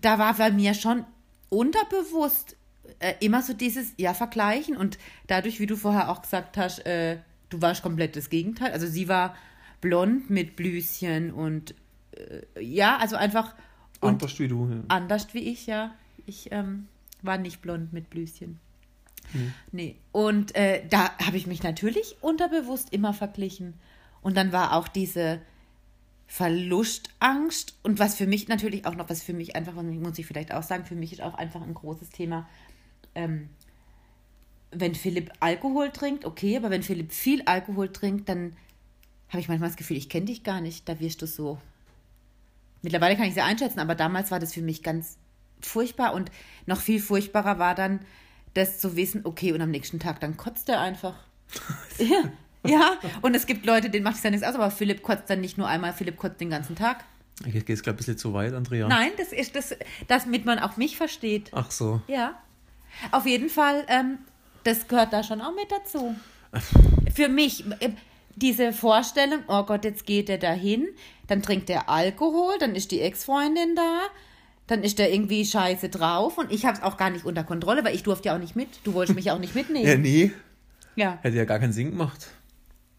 [0.00, 1.04] da war bei mir schon
[1.48, 2.56] unterbewusst
[2.98, 4.76] äh, immer so dieses, ja, vergleichen.
[4.76, 7.18] Und dadurch, wie du vorher auch gesagt hast, äh,
[7.50, 8.72] du warst komplett das Gegenteil.
[8.72, 9.36] Also sie war
[9.80, 11.74] blond mit Blüschen und
[12.12, 13.54] äh, ja, also einfach
[14.00, 14.68] Anders wie du.
[14.68, 14.82] Ja.
[14.88, 15.94] anders wie ich, ja.
[16.26, 16.88] Ich ähm,
[17.22, 18.58] war nicht blond mit Blüschen.
[19.70, 19.96] Nee.
[20.12, 23.74] Und äh, da habe ich mich natürlich unterbewusst immer verglichen.
[24.22, 25.40] Und dann war auch diese
[26.26, 30.52] Verlustangst und was für mich natürlich auch noch, was für mich einfach, muss ich vielleicht
[30.52, 32.48] auch sagen, für mich ist auch einfach ein großes Thema,
[33.14, 33.50] ähm,
[34.72, 38.56] wenn Philipp Alkohol trinkt, okay, aber wenn Philipp viel Alkohol trinkt, dann
[39.28, 41.58] habe ich manchmal das Gefühl, ich kenne dich gar nicht, da wirst du so.
[42.82, 45.18] Mittlerweile kann ich sie einschätzen, aber damals war das für mich ganz
[45.60, 46.30] furchtbar und
[46.66, 48.00] noch viel furchtbarer war dann,
[48.54, 51.14] das zu wissen, okay, und am nächsten Tag dann kotzt er einfach.
[51.98, 52.32] ja,
[52.66, 55.40] ja, und es gibt Leute, denen macht es ja nichts aus, aber Philipp kotzt dann
[55.40, 57.04] nicht nur einmal, Philipp kotzt den ganzen Tag.
[57.46, 58.86] Ich gehe jetzt, ich, ein bisschen zu weit, Andrea.
[58.88, 59.74] Nein, das ist das,
[60.08, 61.50] damit man auch mich versteht.
[61.52, 62.02] Ach so.
[62.06, 62.38] Ja.
[63.12, 64.18] Auf jeden Fall, ähm,
[64.64, 66.14] das gehört da schon auch mit dazu.
[67.14, 67.90] Für mich, äh,
[68.36, 70.88] diese Vorstellung, oh Gott, jetzt geht er dahin,
[71.28, 74.00] dann trinkt er Alkohol, dann ist die Ex-Freundin da,
[74.66, 77.84] dann ist er irgendwie scheiße drauf und ich habe es auch gar nicht unter Kontrolle,
[77.84, 78.68] weil ich durfte ja auch nicht mit.
[78.84, 80.02] Du wolltest mich auch nicht Ja, mitnehmen.
[80.02, 80.32] nee.
[80.96, 81.18] Ja.
[81.22, 82.28] Hätte ja gar keinen Sinn gemacht.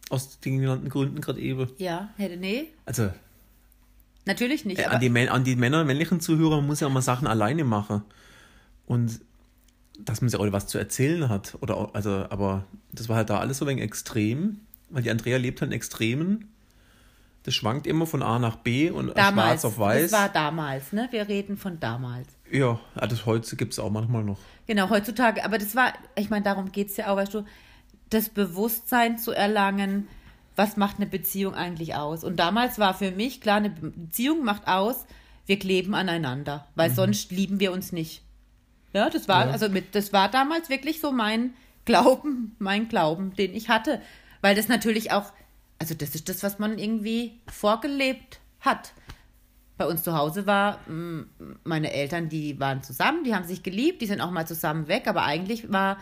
[0.10, 1.70] Aus den genannten Gründen gerade eben.
[1.78, 3.10] Ja, hätte, nee, Also,
[4.26, 4.80] natürlich nicht.
[4.80, 8.04] äh, an, die, an die Männer, männlichen Zuhörer, muss ja auch mal Sachen alleine machen.
[8.86, 9.22] Und
[10.06, 11.58] dass man sich auch was zu erzählen hat.
[11.62, 14.60] Oder, auch- also, aber das war halt da alles so wenig extrem.
[14.90, 16.50] Weil die Andrea lebt halt in Extremen.
[17.44, 20.12] Das schwankt immer von A nach B und damals, schwarz auf weiß.
[20.12, 21.08] das war damals, ne?
[21.12, 22.28] Wir reden von damals.
[22.52, 24.38] ja, das heute gibt es auch manchmal noch.
[24.68, 27.44] Genau, heutzutage, aber das war, ich meine, darum geht es ja auch, weißt du,
[28.12, 30.08] das Bewusstsein zu erlangen,
[30.56, 32.24] was macht eine Beziehung eigentlich aus?
[32.24, 35.06] Und damals war für mich klar, eine Beziehung macht aus,
[35.48, 38.22] wir kleben aneinander, weil sonst lieben wir uns nicht.
[38.94, 39.52] Ja, das war, Ja.
[39.52, 41.54] also mit, das war damals wirklich so mein
[41.86, 44.02] Glauben, mein Glauben, den ich hatte.
[44.42, 45.32] Weil das natürlich auch,
[45.80, 48.94] also das ist das, was man irgendwie vorgelebt hat
[49.78, 51.28] bei uns zu Hause war, m,
[51.64, 55.08] meine Eltern, die waren zusammen, die haben sich geliebt, die sind auch mal zusammen weg,
[55.08, 55.98] aber eigentlich war,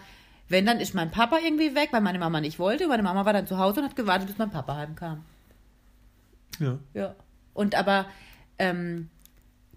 [0.49, 2.87] wenn, dann ist mein Papa irgendwie weg, weil meine Mama nicht wollte.
[2.89, 5.23] Meine Mama war dann zu Hause und hat gewartet, bis mein Papa heimkam.
[6.59, 6.77] Ja.
[6.93, 7.15] Ja.
[7.53, 8.05] Und aber,
[8.57, 9.09] ähm,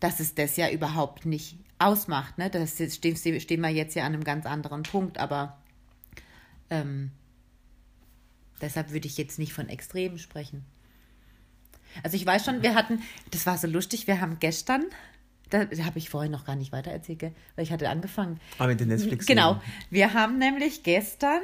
[0.00, 2.50] dass es das ja überhaupt nicht ausmacht, ne?
[2.50, 5.58] Das ist, stehen, stehen wir jetzt ja an einem ganz anderen Punkt, aber
[6.70, 7.10] ähm,
[8.60, 10.64] deshalb würde ich jetzt nicht von Extremen sprechen.
[12.02, 14.84] Also ich weiß schon, wir hatten, das war so lustig, wir haben gestern,
[15.50, 17.34] da habe ich vorhin noch gar nicht weiter erzählt, gell?
[17.56, 18.40] weil ich hatte angefangen.
[18.58, 19.26] Aber mit den Netflix.
[19.26, 21.42] Genau, wir haben nämlich gestern,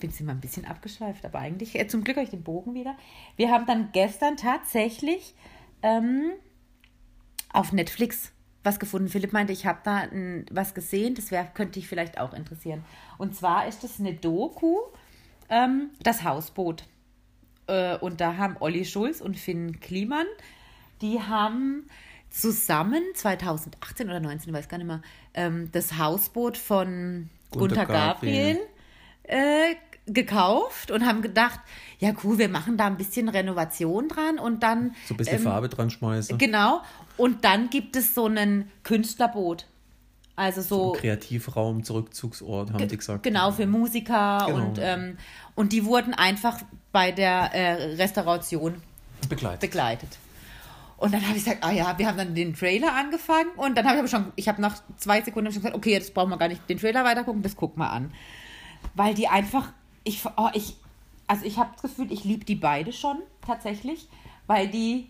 [0.00, 2.74] bin sie mal ein bisschen abgeschweift, aber eigentlich, äh, zum Glück habe ich den Bogen
[2.74, 2.96] wieder.
[3.36, 5.34] Wir haben dann gestern tatsächlich
[5.82, 6.32] ähm,
[7.52, 8.32] auf Netflix
[8.66, 9.08] was gefunden.
[9.08, 12.84] Philipp meinte, ich habe da ein, was gesehen, das wär, könnte dich vielleicht auch interessieren.
[13.16, 14.76] Und zwar ist das eine Doku,
[15.48, 16.84] ähm, das Hausboot.
[17.68, 20.26] Äh, und da haben Olli Schulz und Finn Kliman,
[21.00, 21.86] die haben
[22.28, 25.02] zusammen 2018 oder 19, weiß gar nicht mehr,
[25.34, 28.58] ähm, das Hausboot von Gunter Gunter Gabriel
[29.22, 29.74] äh,
[30.06, 31.60] gekauft und haben gedacht,
[31.98, 35.42] ja cool, wir machen da ein bisschen Renovation dran und dann So ein bisschen ähm,
[35.42, 36.38] Farbe dran schmeißen.
[36.38, 36.80] Genau.
[37.16, 39.66] Und dann gibt es so einen Künstlerboot.
[40.36, 40.92] Also so.
[40.92, 43.22] Kreativraum, Zurückzugsort, haben die gesagt.
[43.22, 44.58] Genau, für Musiker Genau.
[44.66, 45.16] und, ähm,
[45.54, 46.60] und die wurden einfach
[46.92, 48.74] bei der äh, Restauration
[49.30, 49.60] Begleitet.
[49.60, 50.18] begleitet.
[50.98, 53.84] Und dann habe ich gesagt, ah ja, wir haben dann den Trailer angefangen und dann
[53.86, 56.38] habe ich aber schon, ich habe nach zwei Sekunden schon gesagt, okay, jetzt brauchen wir
[56.38, 58.12] gar nicht den Trailer weiter gucken, das gucken wir an.
[58.94, 59.72] Weil die einfach,
[60.06, 60.76] ich, oh, ich
[61.26, 64.08] also ich habe das Gefühl, ich liebe die beide schon tatsächlich,
[64.46, 65.08] weil die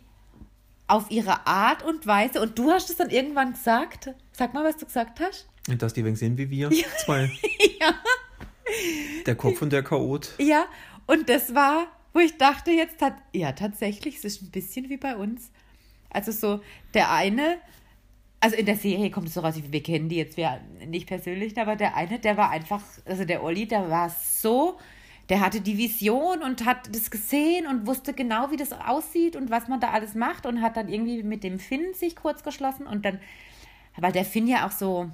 [0.89, 4.77] auf ihre Art und Weise, und du hast es dann irgendwann gesagt, sag mal, was
[4.77, 5.49] du gesagt hast.
[5.69, 6.71] Und dass die wenig sind wie wir.
[7.05, 7.31] Zwei.
[7.81, 7.95] ja.
[9.27, 10.35] Der Kopf und der Chaot.
[10.39, 10.67] Ja,
[11.07, 14.97] und das war, wo ich dachte jetzt, hat, ja, tatsächlich, es ist ein bisschen wie
[14.97, 15.51] bei uns.
[16.11, 16.63] Also so,
[16.95, 17.59] der eine,
[18.41, 21.59] also in der Serie kommt es so raus, wir kennen die jetzt wir nicht persönlich,
[21.59, 24.79] aber der eine, der war einfach, also der Olli, der war so,
[25.29, 29.51] der hatte die Vision und hat das gesehen und wusste genau, wie das aussieht und
[29.51, 32.87] was man da alles macht und hat dann irgendwie mit dem Finn sich kurz geschlossen
[32.87, 33.21] und dann,
[33.97, 35.11] weil der Finn ja auch so,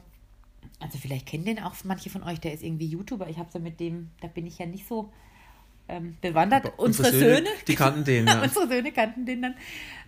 [0.80, 3.60] also vielleicht kennen den auch manche von euch, der ist irgendwie YouTuber, ich habe so
[3.60, 5.12] mit dem, da bin ich ja nicht so
[5.88, 6.72] ähm, bewandert.
[6.76, 8.42] Unsere, unsere Söhne, Söhne, die kannten den, ja.
[8.42, 9.54] unsere Söhne kannten den dann.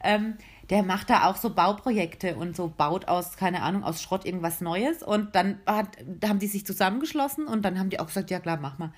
[0.03, 0.35] Ähm,
[0.71, 4.61] der macht da auch so Bauprojekte und so baut aus, keine Ahnung, aus Schrott irgendwas
[4.61, 5.03] Neues.
[5.03, 5.89] Und dann hat,
[6.25, 8.93] haben die sich zusammengeschlossen und dann haben die auch gesagt, ja klar, mach mal.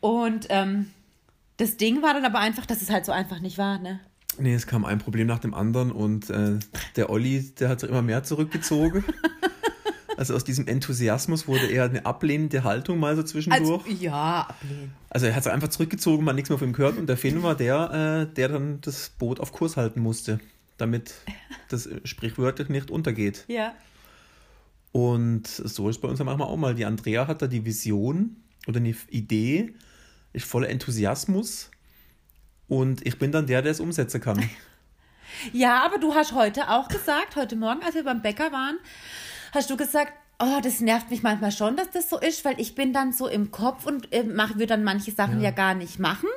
[0.00, 0.90] Und ähm,
[1.56, 4.00] das Ding war dann aber einfach, dass es halt so einfach nicht war, ne?
[4.38, 6.58] Nee, es kam ein Problem nach dem anderen und äh,
[6.96, 9.04] der Olli, der hat sich immer mehr zurückgezogen.
[10.16, 13.84] also aus diesem Enthusiasmus wurde eher eine ablehnende Haltung mal so zwischendurch.
[13.84, 14.92] Also, ja, ablehnen.
[15.10, 17.42] Also er hat sich einfach zurückgezogen, man nichts mehr von ihm gehört und der Finn
[17.42, 20.40] war der, äh, der dann das Boot auf Kurs halten musste,
[20.76, 21.14] damit
[21.68, 23.44] das sprichwörtlich nicht untergeht.
[23.48, 23.74] Ja.
[24.92, 26.74] Und so ist bei uns ja manchmal auch mal.
[26.74, 29.74] Die Andrea hat da die Vision oder eine Idee,
[30.32, 31.70] ist voller Enthusiasmus
[32.68, 34.42] und ich bin dann der, der es umsetzen kann.
[35.52, 38.76] Ja, aber du hast heute auch gesagt, heute Morgen, als wir beim Bäcker waren,
[39.52, 42.74] hast du gesagt, oh, das nervt mich manchmal schon, dass das so ist, weil ich
[42.74, 45.50] bin dann so im Kopf und äh, mach, würde dann manche Sachen ja.
[45.50, 45.50] Ja.
[45.52, 46.28] gar nicht machen,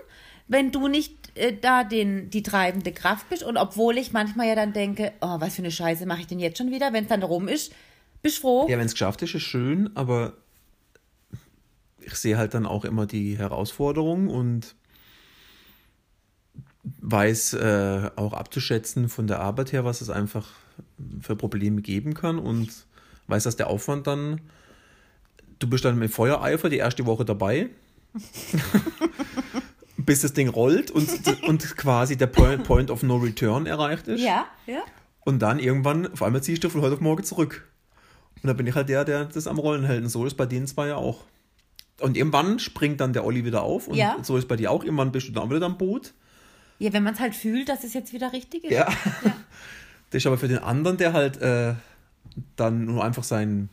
[0.48, 3.42] wenn du nicht äh, da den, die treibende Kraft bist.
[3.42, 6.40] Und obwohl ich manchmal ja dann denke, oh, was für eine Scheiße mache ich denn
[6.40, 7.74] jetzt schon wieder, wenn es dann rum ist,
[8.22, 8.68] bist froh.
[8.70, 10.34] Ja, wenn es geschafft ist, ist schön, aber
[12.00, 14.76] ich sehe halt dann auch immer die Herausforderung und
[16.84, 20.50] weiß äh, auch abzuschätzen von der Arbeit her, was es einfach
[21.22, 22.86] für Probleme geben kann und
[23.28, 24.42] weiß, dass der Aufwand dann,
[25.60, 27.70] du bist dann mit Feuereifer die erste Woche dabei,
[29.98, 31.10] bis das Ding rollt und,
[31.48, 34.22] und quasi der Point, Point of No Return erreicht ist.
[34.22, 34.82] Ja, ja.
[35.24, 37.68] Und dann irgendwann, auf einmal ziehst du von heute auf morgen zurück.
[38.44, 40.04] Und dann bin ich halt der, der das am Rollen hält.
[40.04, 41.24] Und so ist bei den zwei ja auch.
[42.00, 43.88] Und irgendwann springt dann der Olli wieder auf.
[43.88, 44.18] Und Ja.
[44.22, 44.84] so ist bei dir auch.
[44.84, 46.14] Irgendwann bist du dann wieder am Boot.
[46.78, 48.72] Ja, wenn man es halt fühlt, dass es jetzt wieder richtig ist.
[48.72, 48.88] Ja.
[50.12, 51.74] Das ist aber für den anderen, der halt äh,
[52.56, 53.70] dann nur einfach sein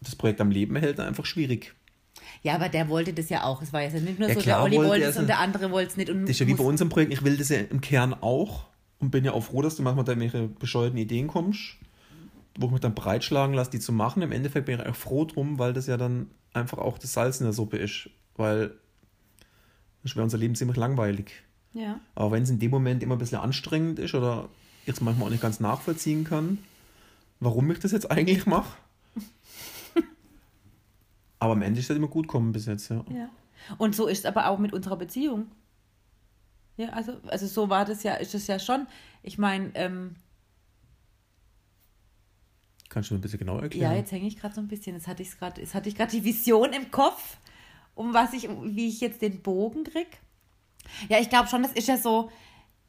[0.00, 1.74] das Projekt am Leben hält, einfach schwierig.
[2.42, 3.62] Ja, aber der wollte das ja auch.
[3.62, 5.90] Es war ja nicht nur Ja, so, der Olli wollte es und der andere wollte
[5.90, 6.08] es nicht.
[6.10, 7.12] Und Das ist ja wie bei muss- uns im Projekt.
[7.12, 8.66] Ich will das ja im Kern auch
[9.00, 11.76] und bin ja auch froh, dass du manchmal da irgendwelche bescheuerten Ideen kommst,
[12.58, 14.22] wo ich mich dann breitschlagen lasse, die zu machen.
[14.22, 17.40] Im Endeffekt bin ich auch froh drum, weil das ja dann einfach auch das Salz
[17.40, 18.08] in der Suppe ist.
[18.36, 18.70] Weil
[20.04, 21.32] das wäre unser Leben ziemlich langweilig.
[21.72, 21.98] Ja.
[22.14, 24.48] Aber wenn es in dem Moment immer ein bisschen anstrengend ist oder
[24.86, 26.58] ich es manchmal auch nicht ganz nachvollziehen kann,
[27.40, 28.76] warum ich das jetzt eigentlich mache.
[31.38, 33.04] Aber am Ende ist das immer gut kommen bis jetzt, ja.
[33.10, 33.28] Ja.
[33.76, 35.50] Und so ist es aber auch mit unserer Beziehung.
[36.76, 38.86] Ja, also, also so war das ja, ist es ja schon.
[39.22, 40.14] Ich meine, ähm,
[42.88, 43.92] Kannst du mir ein bisschen genauer erklären?
[43.92, 44.94] ja, jetzt hänge ich gerade so ein bisschen.
[44.94, 47.36] Jetzt hatte ich gerade, jetzt hatte ich gerade die Vision im Kopf,
[47.94, 50.20] um was ich, wie ich jetzt den Bogen krieg.
[51.08, 52.30] Ja, ich glaube schon, das ist ja so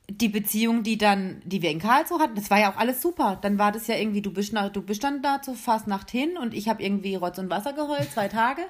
[0.10, 2.36] die Beziehung, die dann, die wir in Karlsruhe hatten.
[2.36, 3.38] Das war ja auch alles super.
[3.41, 6.38] Dann war das ja irgendwie, du bist, nach, du bist dann da zur Fastnacht hin
[6.38, 8.62] und ich habe irgendwie Rotz und Wasser geheult, zwei Tage.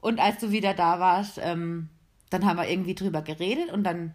[0.00, 1.88] Und als du wieder da warst, ähm,
[2.30, 4.14] dann haben wir irgendwie drüber geredet und dann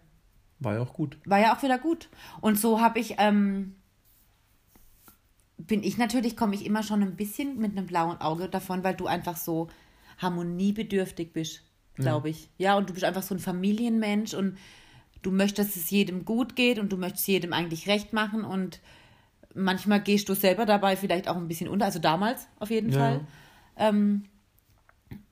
[0.58, 1.18] War ja auch gut.
[1.24, 2.08] war ja auch wieder gut.
[2.40, 3.76] Und so habe ich, ähm,
[5.58, 8.94] bin ich natürlich, komme ich immer schon ein bisschen mit einem blauen Auge davon, weil
[8.94, 9.68] du einfach so
[10.18, 11.62] harmoniebedürftig bist,
[11.94, 12.50] glaube ich.
[12.58, 14.56] Ja, und du bist einfach so ein Familienmensch und
[15.22, 18.80] du möchtest, dass es jedem gut geht und du möchtest jedem eigentlich recht machen und
[19.54, 22.98] manchmal gehst du selber dabei vielleicht auch ein bisschen unter, also damals auf jeden Ja.
[22.98, 23.20] Fall.
[23.76, 24.24] Ähm,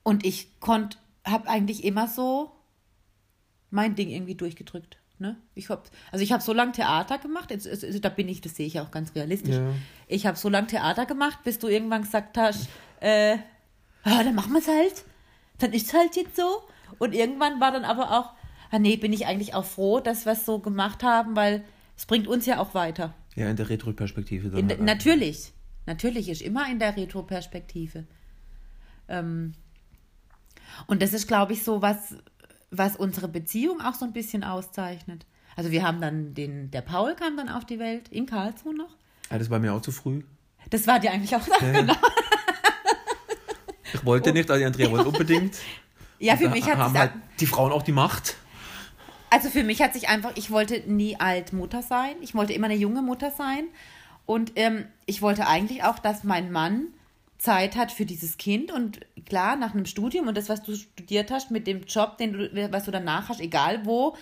[0.03, 2.53] und ich konnte, habe eigentlich immer so
[3.71, 4.99] mein Ding irgendwie durchgedrückt.
[5.19, 5.37] Ne?
[5.55, 8.57] Ich hab, also ich habe so lange Theater gemacht, jetzt, ist- da bin ich, das
[8.57, 9.57] sehe ich ja auch ganz realistisch.
[9.57, 9.69] Ja.
[10.07, 12.69] Ich habe so lange Theater gemacht, bis du irgendwann gesagt hast,
[13.01, 13.37] äh,
[14.05, 15.05] ah, dann machen wir es halt.
[15.59, 16.63] Dann ist es halt jetzt so.
[16.99, 18.33] Und irgendwann war dann aber auch,
[18.71, 21.65] ah nee, bin ich eigentlich auch froh, dass wir es so gemacht haben, weil
[21.97, 23.15] es bringt uns ja auch weiter.
[23.35, 24.61] Ja, in der Retro-Perspektive dann.
[24.61, 25.53] In, halt natürlich.
[25.87, 28.05] Natürlich ist immer in der Retro-Perspektive.
[29.09, 29.55] Ähm,
[30.87, 32.17] und das ist, glaube ich, so was,
[32.71, 35.27] was unsere Beziehung auch so ein bisschen auszeichnet.
[35.57, 38.97] Also wir haben dann den, der Paul kam dann auf die Welt, in Karlsruhe noch.
[39.31, 40.23] Ja, das war mir auch zu früh.
[40.71, 41.73] Das war dir eigentlich auch Ja.
[41.73, 41.97] genau.
[43.93, 45.57] Ich wollte nicht, aber die Andrea wollte unbedingt.
[46.19, 48.37] Ja, für mich hat haben sich, halt die Frauen auch die Macht.
[49.31, 52.17] Also für mich hat sich einfach, ich wollte nie alt Mutter sein.
[52.21, 53.65] Ich wollte immer eine junge Mutter sein.
[54.27, 56.89] Und ähm, ich wollte eigentlich auch, dass mein Mann
[57.39, 61.31] Zeit hat für dieses Kind und klar, nach einem Studium und das, was du studiert
[61.31, 64.15] hast, mit dem Job, den du, was du danach hast, egal wo,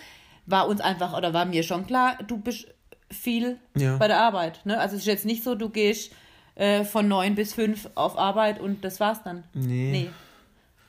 [0.45, 2.67] war uns einfach oder war mir schon klar, du bist
[3.11, 3.97] viel Ja.
[3.97, 4.65] bei der Arbeit.
[4.65, 4.79] Ne?
[4.79, 6.11] Also es ist jetzt nicht so, du gehst
[6.55, 9.43] äh, von neun bis fünf auf Arbeit und das war's dann.
[9.53, 9.91] Nee.
[9.91, 10.09] Nee.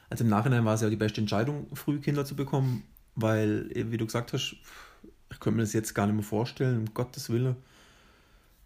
[0.08, 2.84] Also im Nachhinein war es ja die beste Entscheidung, früh Kinder zu bekommen,
[3.22, 4.56] weil, wie du gesagt hast,
[5.32, 7.56] ich könnte mir das jetzt gar nicht mehr vorstellen, um Gottes Willen.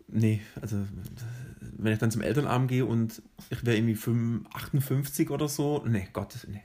[0.09, 0.77] Nee, also
[1.61, 6.09] wenn ich dann zum Elternabend gehe und ich wäre irgendwie 5, 58 oder so, nee,
[6.13, 6.63] Gottes, nee.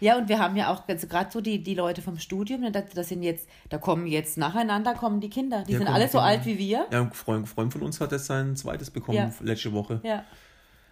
[0.00, 2.70] Ja, und wir haben ja auch, also gerade so die, die Leute vom Studium, ne,
[2.70, 5.64] das, das sind jetzt, da kommen jetzt nacheinander kommen die Kinder.
[5.66, 6.86] Die Ja, sind alle so alt wie wir.
[6.92, 9.32] Ja, ein Freund, ein Freund von uns hat jetzt sein zweites bekommen Ja.
[9.40, 10.00] letzte Woche.
[10.04, 10.24] Ja.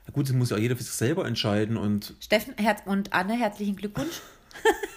[0.06, 3.34] Ja gut, das muss ja jeder für sich selber entscheiden und, Steffen Herz und Anne,
[3.34, 4.20] herzlichen Glückwunsch.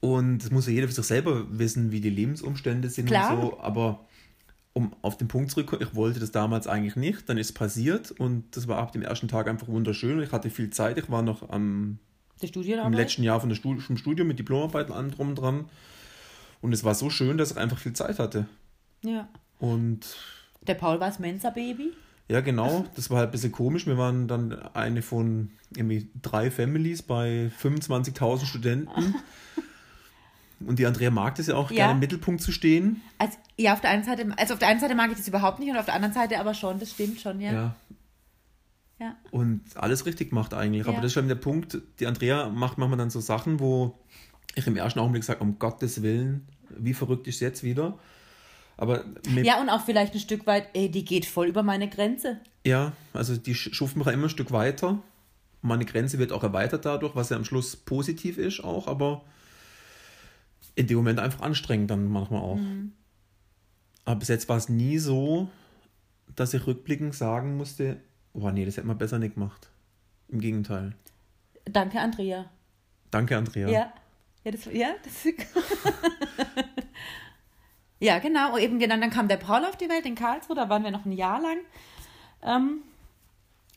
[0.00, 3.34] und das muss ja jeder für sich selber wissen, wie die Lebensumstände sind Klar.
[3.34, 4.04] und so, aber
[4.72, 8.10] um auf den Punkt zurückzukommen, ich wollte das damals eigentlich nicht, dann ist es passiert
[8.10, 10.20] und das war ab dem ersten Tag einfach wunderschön.
[10.20, 11.98] Ich hatte viel Zeit, ich war noch am,
[12.40, 15.64] im letzten Jahr von der Stud vom Studium mit Diplomarbeit und allem drum und dran
[16.60, 18.46] und es war so schön, dass ich einfach viel Zeit hatte.
[19.02, 19.28] Ja.
[19.58, 20.00] Und
[20.66, 21.92] Der Paul war das Mensa-Baby.
[22.28, 22.84] Ja, genau.
[22.96, 23.86] Das war halt ein bisschen komisch.
[23.86, 29.14] Wir waren dann eine von irgendwie drei Families bei 25.000 Studenten.
[30.60, 31.76] Und die Andrea mag das ja auch, Ja.
[31.76, 33.02] gerne im Mittelpunkt zu stehen.
[33.18, 35.58] Also, ja, auf der einen Seite, also auf der einen Seite mag ich das überhaupt
[35.58, 37.52] nicht und auf der anderen Seite aber schon, das stimmt schon, ja.
[37.52, 37.74] Ja.
[38.98, 39.14] Ja.
[39.30, 40.82] Und alles richtig macht eigentlich.
[40.84, 40.96] Aber Ja.
[41.00, 41.78] das ist schon der Punkt.
[42.00, 43.98] Die Andrea macht manchmal dann so Sachen, wo
[44.54, 47.98] ich im ersten Augenblick sage, um Gottes Willen, wie verrückt ist jetzt wieder?
[48.78, 49.42] Aber ja.
[49.42, 52.40] Ja, und auch vielleicht ein Stück weit, ey, die geht voll über meine Grenze.
[53.12, 54.98] also die sch- schuften mich immer ein Stück weiter.
[55.62, 59.22] Meine Grenze wird auch erweitert dadurch, was ja am Schluss positiv ist auch, aber
[60.76, 62.56] in dem Moment einfach anstrengend dann manchmal auch.
[62.56, 62.92] Mhm.
[64.04, 65.50] Aber bis jetzt war es nie so,
[66.36, 68.00] dass ich rückblickend sagen musste,
[68.34, 69.68] oh nee, das hätte man besser nicht gemacht.
[70.28, 70.94] Im Gegenteil.
[71.64, 72.48] Danke, Andrea.
[73.10, 73.68] Danke, Andrea.
[73.68, 73.92] Ja.
[74.44, 75.24] Ja, das, ja, das
[77.98, 78.54] Ja, genau.
[78.54, 80.90] Und eben genau, dann kam der Paul auf die Welt in Karlsruhe, da waren wir
[80.90, 81.58] noch ein Jahr lang.
[82.42, 82.82] Ähm,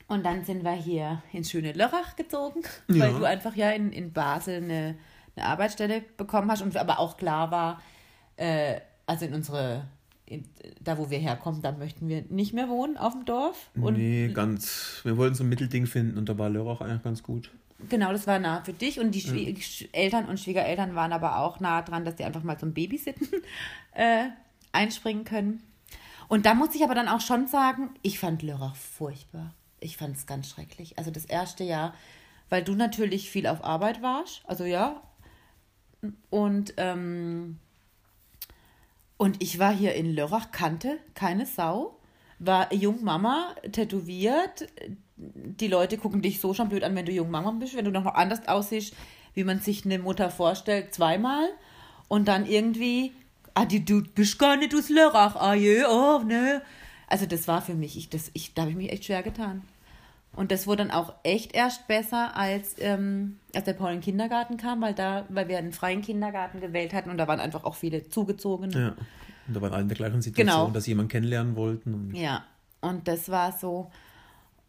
[0.07, 2.99] und dann sind wir hier ins schöne Lörrach gezogen, Ja.
[3.05, 4.97] weil du einfach ja in, in Basel eine,
[5.39, 7.81] eine Arbeitsstelle bekommen hast und aber auch klar war,
[8.37, 9.85] äh, also in unsere,
[10.25, 10.45] in,
[10.81, 13.69] da wo wir herkommen, da möchten wir nicht mehr wohnen auf dem Dorf.
[13.75, 15.01] Und nee, ganz.
[15.03, 17.51] Wir wollten so ein Mittelding finden und da war Lörrach eigentlich ganz gut.
[17.89, 21.39] Genau, das war nah für dich und die Schwie Sch- Eltern und Schwiegereltern waren aber
[21.39, 23.27] auch nah dran, dass die einfach mal zum Babysitten
[23.93, 24.25] äh,
[24.73, 25.63] einspringen können.
[26.27, 29.53] Und da muss ich aber dann auch schon sagen, ich fand Lörrach furchtbar.
[29.79, 30.97] Ich fand es ganz schrecklich.
[30.99, 31.93] Also das erste Jahr,
[32.49, 35.01] weil du natürlich viel auf Arbeit warst, also ja.
[36.29, 37.57] Und, ähm,
[39.17, 41.99] und ich war hier in Lörrach, kannte keine Sau,
[42.39, 44.67] war Jungmama, tätowiert,
[45.17, 48.05] die Leute gucken dich so schon blöd an, wenn du Jungmama bist, wenn du noch
[48.05, 48.95] anders aussiehst,
[49.33, 51.49] wie man sich eine Mutter vorstellt, zweimal.
[52.07, 53.11] Und dann irgendwie,
[53.53, 56.61] ah, die, du bist gar nicht aus Lörrach, ah je, oh, ne.
[57.07, 59.63] Also das war für mich, ich, das, ich, da habe ich mich echt schwer getan.
[60.39, 64.03] Und das wurde dann auch echt erst besser, als, ähm, als der Paul in den
[64.03, 67.65] Kindergarten kam, weil da, weil wir einen freien Kindergarten gewählt hatten und da waren einfach
[67.65, 68.73] auch viele zugezogene.
[68.73, 68.95] Ja.
[69.47, 70.71] Und da waren alle in der gleichen Situation, Genau.
[70.71, 71.93] dass sie jemanden kennenlernen wollten.
[71.93, 72.45] Und Ja,
[72.79, 73.91] und das war so,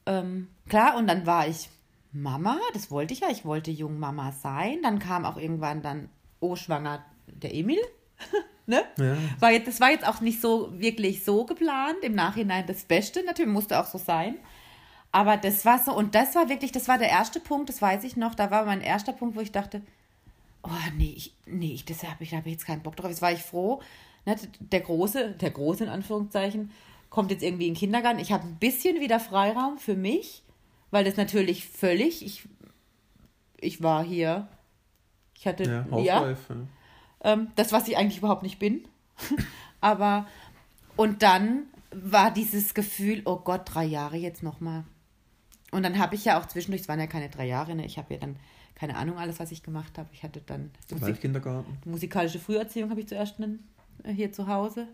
[0.06, 1.70] ähm, klar, und dann war ich
[2.10, 4.78] Mama, das wollte ich ja, ich wollte Jungmama sein.
[4.82, 6.08] Dann kam auch irgendwann dann,
[6.40, 7.78] oh, schwanger, der Emil.
[8.66, 8.82] ne?
[8.98, 9.16] Ja.
[9.38, 13.24] War jetzt, das war jetzt auch nicht so wirklich so geplant, im Nachhinein das Beste,
[13.24, 14.34] natürlich musste auch so sein.
[15.12, 18.04] Aber das war so, und das war wirklich, das war der erste Punkt, das weiß
[18.04, 19.82] ich noch, da war mein erster Punkt, wo ich dachte,
[20.62, 23.10] oh nee, ich, nee, ich, das habe ich, da habe ich jetzt keinen Bock drauf.
[23.10, 23.80] Jetzt war ich froh,
[24.24, 26.70] ne, der Große, der Große in Anführungszeichen,
[27.08, 28.20] kommt jetzt irgendwie in den Kindergarten.
[28.20, 30.42] Ich habe ein bisschen wieder Freiraum für mich,
[30.92, 32.48] weil das natürlich völlig, ich,
[33.60, 34.46] ich war hier,
[35.34, 36.36] ich hatte, Ja, ja,
[37.22, 38.84] ähm, das, was ich eigentlich überhaupt nicht bin.
[39.80, 40.26] Aber,
[40.96, 44.84] und dann war dieses Gefühl, oh Gott, drei Jahre jetzt nochmal.
[45.70, 47.84] Und dann habe ich ja auch zwischendurch, es waren ja keine drei Jahre, ne?
[47.84, 48.36] ich habe ja dann
[48.74, 50.08] keine Ahnung alles, was ich gemacht habe.
[50.12, 50.70] Ich hatte dann.
[50.90, 51.78] Musik, Waldkindergarten.
[51.84, 53.60] musikalische Früherziehung habe ich zuerst in,
[54.04, 54.88] äh, hier zu Hause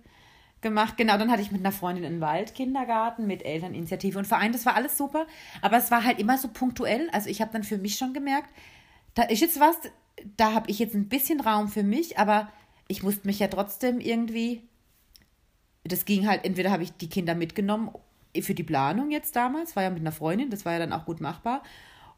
[0.60, 0.96] gemacht.
[0.96, 4.52] Genau, dann hatte ich mit einer Freundin einen Waldkindergarten mit Elterninitiative und Verein.
[4.52, 5.26] Das war alles super,
[5.62, 7.08] aber es war halt immer so punktuell.
[7.12, 8.50] Also ich habe dann für mich schon gemerkt,
[9.14, 9.76] da ist jetzt was,
[10.36, 12.50] da habe ich jetzt ein bisschen Raum für mich, aber
[12.88, 14.62] ich musste mich ja trotzdem irgendwie,
[15.84, 17.90] das ging halt, entweder habe ich die Kinder mitgenommen
[18.40, 21.04] für die Planung jetzt damals, war ja mit einer Freundin, das war ja dann auch
[21.04, 21.62] gut machbar.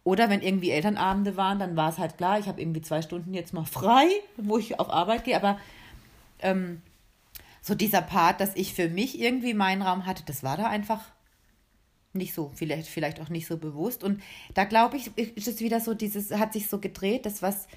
[0.05, 3.35] Oder wenn irgendwie Elternabende waren, dann war es halt klar, ich habe irgendwie zwei Stunden
[3.35, 4.07] jetzt mal frei,
[4.37, 5.59] wo ich auf Arbeit gehe, aber
[6.41, 6.83] ähm,
[7.61, 11.03] so dieser Part, dass ich für mich irgendwie meinen Raum hatte, das war da einfach
[12.15, 14.03] nicht so, vielleicht, vielleicht auch nicht so bewusst.
[14.03, 14.23] Und
[14.55, 17.69] da glaube ich, ist es wieder so, dieses, hat sich so gedreht, das, was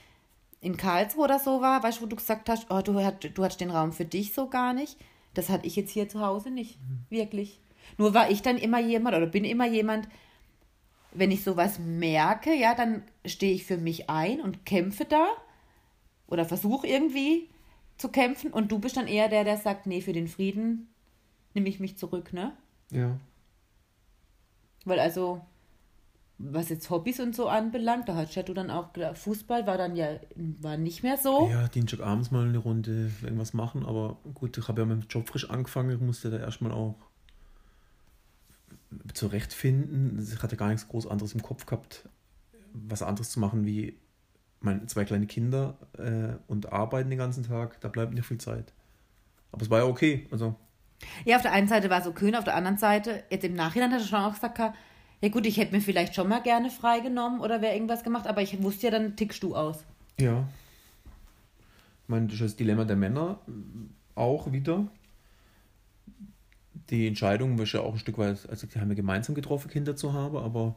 [0.62, 3.44] in Karlsruhe oder so war, weißt du, wo du gesagt hast, oh, du, hat, du
[3.44, 4.98] hattest den Raum für dich so gar nicht.
[5.34, 7.06] Das hatte ich jetzt hier zu Hause nicht, mhm.
[7.10, 7.60] wirklich.
[7.98, 10.08] Nur war ich dann immer jemand oder bin immer jemand,
[11.14, 15.28] wenn ich sowas merke, ja, dann stehe ich für mich ein und kämpfe da
[16.28, 17.50] oder versuche irgendwie
[17.98, 20.88] zu kämpfen und du bist dann eher der, der sagt, nee, für den Frieden
[21.54, 22.54] nehme ich mich zurück, ne?
[22.90, 23.18] Ja.
[24.86, 25.42] Weil also,
[26.38, 29.96] was jetzt Hobbys und so anbelangt, da hast ja du dann auch Fußball war dann
[29.96, 31.50] ja war nicht mehr so.
[31.52, 35.28] Ja, Dienstagabends mal eine Runde irgendwas machen, aber gut, ich habe ja mit dem Job
[35.28, 36.96] frisch angefangen, musste da erstmal auch
[39.14, 40.20] zurechtfinden.
[40.22, 42.10] Ich hatte gar nichts groß anderes im Kopf gehabt,
[42.74, 43.98] was anderes zu machen wie
[44.60, 47.80] meine zwei kleine Kinder äh, und arbeiten den ganzen Tag.
[47.82, 48.74] Da bleibt nicht viel Zeit.
[49.52, 50.28] Aber es war ja okay.
[50.32, 50.56] Also.
[51.26, 53.92] Ja, auf der einen Seite war es okay, auf der anderen Seite, jetzt im Nachhinein
[53.92, 54.60] hat er schon auch gesagt,
[55.22, 58.42] ja gut, ich hätte mir vielleicht schon mal gerne freigenommen oder wäre irgendwas gemacht, aber
[58.42, 59.84] ich wusste ja, dann tickst du aus.
[60.20, 60.48] Ja.
[62.04, 63.40] Ich meine, das ist das Dilemma der Männer
[64.16, 64.88] auch wieder.
[66.92, 69.96] Die Entscheidung war ja auch ein Stück weit, also die haben wir gemeinsam getroffen, Kinder
[69.96, 70.76] zu haben, aber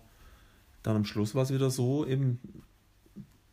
[0.84, 2.38] dann am Schluss war es wieder so, eben,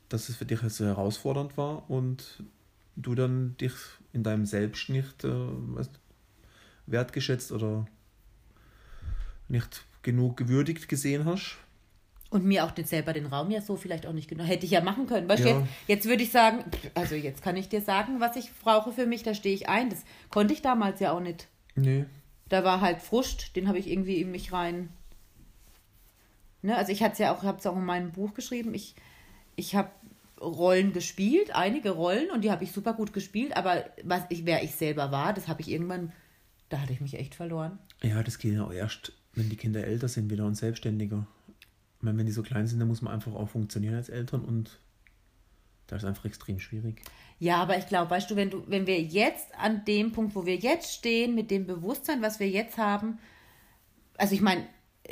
[0.09, 2.43] dass es für dich so herausfordernd war und
[2.95, 3.73] du dann dich
[4.13, 5.47] in deinem Selbst nicht äh,
[6.85, 7.87] wertgeschätzt oder
[9.47, 11.57] nicht genug gewürdigt gesehen hast.
[12.29, 14.43] Und mir auch den, selber den Raum ja so vielleicht auch nicht genau.
[14.43, 15.27] Hätte ich ja machen können.
[15.27, 15.59] Weißt ja.
[15.59, 16.63] jetzt, jetzt würde ich sagen,
[16.95, 19.89] also jetzt kann ich dir sagen, was ich brauche für mich, da stehe ich ein.
[19.89, 21.47] Das konnte ich damals ja auch nicht.
[21.75, 22.05] Nee.
[22.51, 24.89] Da war halt Frust, den habe ich irgendwie in mich rein.
[26.61, 26.75] Ne?
[26.75, 28.73] Also ich hatte es ja auch, habe es auch in meinem Buch geschrieben.
[28.73, 28.93] Ich,
[29.55, 29.89] ich habe
[30.41, 34.63] Rollen gespielt, einige Rollen, und die habe ich super gut gespielt, aber was ich, wer
[34.63, 36.11] ich selber war, das habe ich irgendwann,
[36.67, 37.79] da hatte ich mich echt verloren.
[38.03, 41.25] Ja, das geht ja auch erst, wenn die Kinder älter sind wieder und selbstständiger.
[41.99, 44.43] Ich meine, wenn die so klein sind, dann muss man einfach auch funktionieren als Eltern
[44.43, 44.77] und
[45.91, 47.01] da ist einfach extrem schwierig.
[47.37, 50.45] Ja, aber ich glaube, weißt du, wenn du, wenn wir jetzt an dem Punkt, wo
[50.45, 53.19] wir jetzt stehen, mit dem Bewusstsein, was wir jetzt haben,
[54.17, 54.65] also ich meine,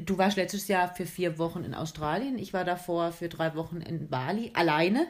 [0.06, 3.82] du warst letztes Jahr für vier Wochen in Australien, ich war davor für drei Wochen
[3.82, 5.06] in Bali, alleine.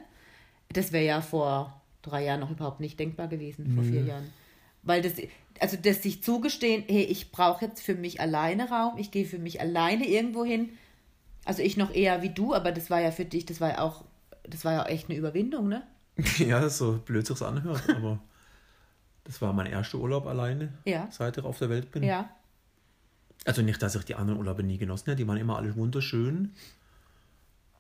[0.69, 3.91] Das wäre ja vor drei Jahren noch überhaupt nicht denkbar gewesen, vor mhm.
[3.91, 4.33] vier Jahren.
[4.81, 5.13] Weil das,
[5.59, 9.39] also das sich zugestehen, hey, ich brauche jetzt für mich alleine Raum, ich gehe für
[9.39, 10.69] mich alleine irgendwo hin.
[11.45, 13.81] Also ich noch eher wie du, aber das war ja für dich, das war ja
[13.81, 14.03] auch,
[14.49, 15.83] das war ja echt eine Überwindung, ne?
[16.37, 18.19] ja, so blöd sich anhört, aber
[19.23, 21.07] das war mein erster Urlaub alleine, ja.
[21.11, 22.03] seit ich auf der Welt bin.
[22.03, 22.29] Ja.
[23.45, 26.53] Also nicht, dass ich die anderen Urlaube nie genossen hätte, die waren immer alle wunderschön.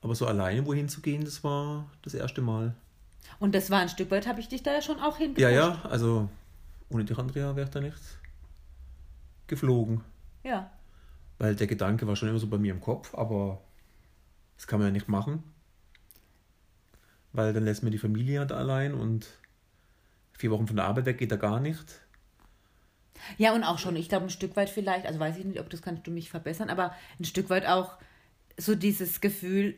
[0.01, 2.73] Aber so alleine wohin zu gehen, das war das erste Mal.
[3.39, 5.41] Und das war ein Stück weit, habe ich dich da ja schon auch hingepusht.
[5.41, 6.29] Ja, ja, also
[6.89, 7.97] ohne dich, Andrea, wäre ich da nicht
[9.47, 10.01] geflogen.
[10.43, 10.71] Ja.
[11.37, 13.61] Weil der Gedanke war schon immer so bei mir im Kopf, aber
[14.55, 15.43] das kann man ja nicht machen.
[17.33, 19.27] Weil dann lässt man die Familie halt allein und
[20.37, 22.01] vier Wochen von der Arbeit weg geht da gar nicht.
[23.37, 25.69] Ja, und auch schon, ich glaube, ein Stück weit vielleicht, also weiß ich nicht, ob
[25.69, 27.97] das kannst du mich verbessern, aber ein Stück weit auch
[28.57, 29.75] so dieses Gefühl,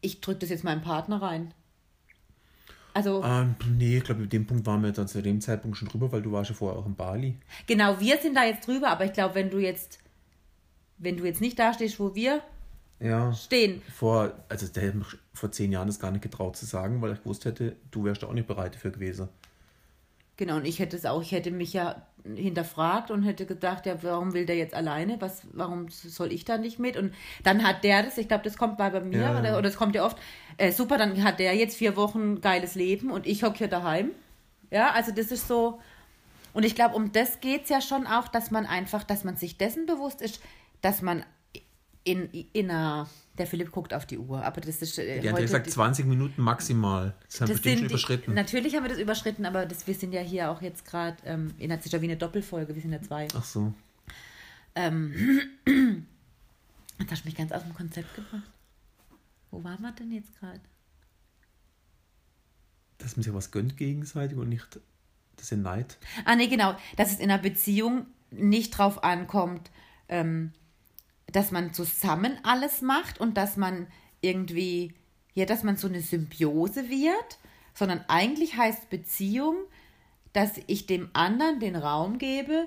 [0.00, 1.54] ich drücke das jetzt meinem Partner rein.
[2.94, 3.22] Also.
[3.24, 6.12] Ähm, nee, ich glaube, mit dem Punkt waren wir dann zu dem Zeitpunkt schon drüber,
[6.12, 7.38] weil du warst ja vorher auch in Bali.
[7.66, 9.98] Genau, wir sind da jetzt drüber, aber ich glaube, wenn du jetzt,
[10.98, 12.42] wenn du jetzt nicht da stehst, wo wir
[13.02, 13.82] ja, stehen.
[13.92, 17.12] Vor, also der hätte mich vor zehn Jahren das gar nicht getraut zu sagen, weil
[17.12, 19.28] ich gewusst hätte, du wärst da auch nicht bereit dafür gewesen.
[20.36, 24.02] Genau, und ich hätte es auch, ich hätte mich ja hinterfragt und hätte gedacht, ja,
[24.02, 25.20] warum will der jetzt alleine?
[25.20, 26.96] Was, warum soll ich da nicht mit?
[26.96, 29.38] Und dann hat der das, ich glaube, das kommt bei, bei mir, ja.
[29.38, 30.16] oder, oder das kommt ja oft,
[30.56, 34.12] äh, super, dann hat der jetzt vier Wochen geiles Leben und ich hocke hier daheim.
[34.70, 35.80] Ja, also das ist so,
[36.54, 39.36] und ich glaube, um das geht es ja schon auch, dass man einfach, dass man
[39.36, 40.40] sich dessen bewusst ist,
[40.80, 41.24] dass man
[42.04, 44.98] in, in einer der Philipp guckt auf die Uhr, aber das ist.
[44.98, 47.14] Äh, die hat gesagt 20 Minuten maximal.
[47.26, 48.34] Das haben wir bestimmt schon überschritten.
[48.34, 51.54] natürlich haben wir das überschritten, aber das, wir sind ja hier auch jetzt gerade ähm,
[51.58, 53.28] in der wie eine Doppelfolge, wir sind ja zwei.
[53.34, 53.72] Ach so.
[54.74, 55.40] Ähm,
[56.98, 58.50] jetzt hast du mich ganz aus dem Konzept gebracht.
[59.50, 60.60] Wo waren wir denn jetzt gerade?
[62.98, 64.80] Dass man sich was gönnt gegenseitig und nicht
[65.36, 65.98] das ist Neid.
[66.24, 66.76] Ah, nee, genau.
[66.96, 69.70] Dass es in einer Beziehung nicht drauf ankommt,
[70.08, 70.52] ähm,
[71.30, 73.86] dass man zusammen alles macht und dass man
[74.20, 74.94] irgendwie,
[75.34, 77.38] ja, dass man so eine Symbiose wird,
[77.74, 79.56] sondern eigentlich heißt Beziehung,
[80.32, 82.66] dass ich dem anderen den Raum gebe,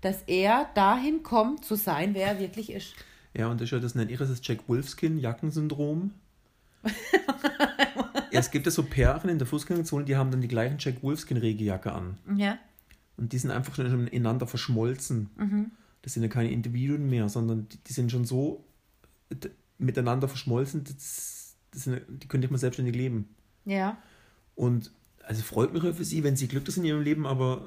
[0.00, 2.94] dass er dahin kommt zu sein, wer er wirklich ist.
[3.32, 6.12] Ja, und das, das nenne ich das Jack Wolfskin-Jackensyndrom.
[8.30, 11.02] ja, es gibt ja so Pärchen in der Fußgängerzone, die haben dann die gleichen Jack
[11.02, 12.18] Wolfskin-Regenjacke an.
[12.36, 12.58] Ja.
[13.16, 15.30] Und die sind einfach schon ineinander verschmolzen.
[15.36, 15.70] Mhm
[16.04, 18.62] das sind ja keine Individuen mehr, sondern die, die sind schon so
[19.78, 23.34] miteinander verschmolzen, das, das sind, die können nicht mehr selbstständig leben.
[23.64, 23.96] Ja.
[24.54, 24.90] Und
[25.22, 27.66] also freut mich auch für sie, wenn sie glücklich sind in ihrem Leben, aber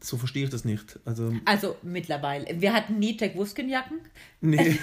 [0.00, 1.00] so verstehe ich das nicht.
[1.04, 2.60] Also, Also mittlerweile.
[2.60, 3.98] Wir hatten nie Jack Wuskenjacken,
[4.40, 4.78] nee.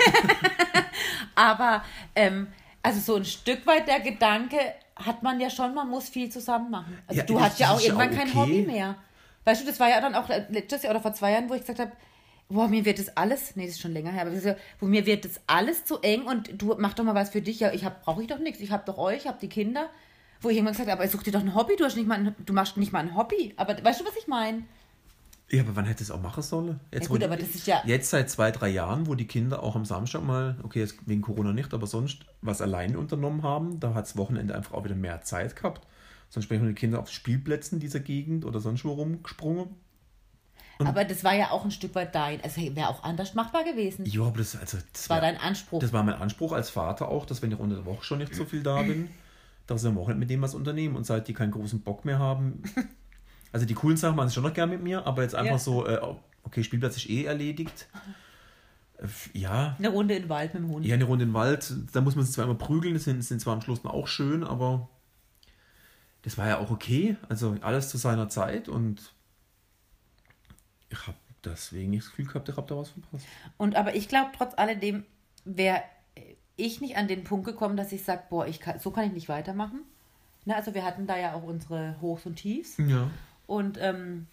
[1.36, 1.86] aber
[2.16, 2.48] ähm,
[2.82, 4.58] also so ein Stück weit der Gedanke
[4.98, 6.98] hat man ja schon, man muss viel zusammen machen.
[7.08, 8.38] Also Ja, du hast ja auch ist irgendwann auch kein okay.
[8.38, 8.98] Hobby mehr.
[9.46, 11.62] Weißt du, das war ja dann auch letztes Jahr oder vor zwei Jahren, wo ich
[11.62, 11.92] gesagt habe,
[12.50, 15.26] boah, mir wird das alles, nee, das ist schon länger her, aber wo mir wird
[15.26, 17.60] das alles zu eng und du mach doch mal was für dich.
[17.60, 18.60] Ja, ich hab, brauche ich doch nichts.
[18.60, 19.90] Ich habe doch euch, ich habe die Kinder.
[20.42, 22.16] Wo ich irgendwann gesagt habe, aber such dir doch ein Hobby, du, hast nicht mal
[22.20, 23.54] ein, du machst nicht mal ein Hobby.
[23.56, 24.64] Aber weißt du, was ich meine?
[25.50, 26.80] ja, aber wann hätte es auch machen sollen?
[26.92, 29.62] Jetzt, Ja gut, aber das ist ja- Jetzt seit zwei, drei Jahren, wo die Kinder
[29.62, 33.80] auch am Samstag mal, okay, jetzt wegen Corona nicht, aber sonst was alleine unternommen haben,
[33.80, 35.86] da hat das Wochenende einfach auch wieder mehr Zeit gehabt.
[36.34, 39.68] Sonst mit den Kindern auf Spielplätzen dieser Gegend oder sonst wo rumgesprungen.
[40.80, 42.42] Aber das war ja auch ein Stück weit dein.
[42.42, 44.04] Also wäre auch anders machbar gewesen.
[44.08, 45.80] Ja, aber das, also, das, Das war wär- dein Anspruch.
[45.80, 48.34] Das war mein Anspruch als Vater auch, dass wenn ich unter der Woche schon nicht
[48.34, 49.10] so viel da bin,
[49.68, 50.96] dass ich am Wochenende mit dem was unternehmen.
[50.96, 52.64] Und seit die keinen großen Bock mehr haben,
[53.52, 55.60] also die coolen Sachen machen sie schon noch gern mit mir, aber jetzt einfach Ja.
[55.60, 56.00] so, äh,
[56.42, 57.88] okay, Spielplatz ist eh erledigt.
[58.98, 60.86] Äh, Ja, Eine Runde in den Wald mit dem Hund.
[60.88, 63.24] ja, eine Runde in den Wald, da muss man sich zwar immer prügeln, das sind,
[63.24, 64.90] sind zwar am Schluss auch schön, aber
[66.24, 67.18] das war ja auch okay.
[67.30, 69.14] Also alles zu seiner Zeit und
[70.90, 73.26] ich habe deswegen nicht das Gefühl gehabt, ich habe da was verpasst.
[73.58, 75.06] Und aber ich glaube, trotz alledem
[75.46, 75.84] wäre
[76.56, 79.14] ich nicht an den Punkt gekommen, dass ich sage, boah, ich kann, so kann ich
[79.14, 79.82] nicht weitermachen.
[80.46, 82.78] Ne, also wir hatten da ja auch unsere Hochs und Tiefs.
[82.78, 83.10] Ja.
[83.48, 84.28] Und ähm,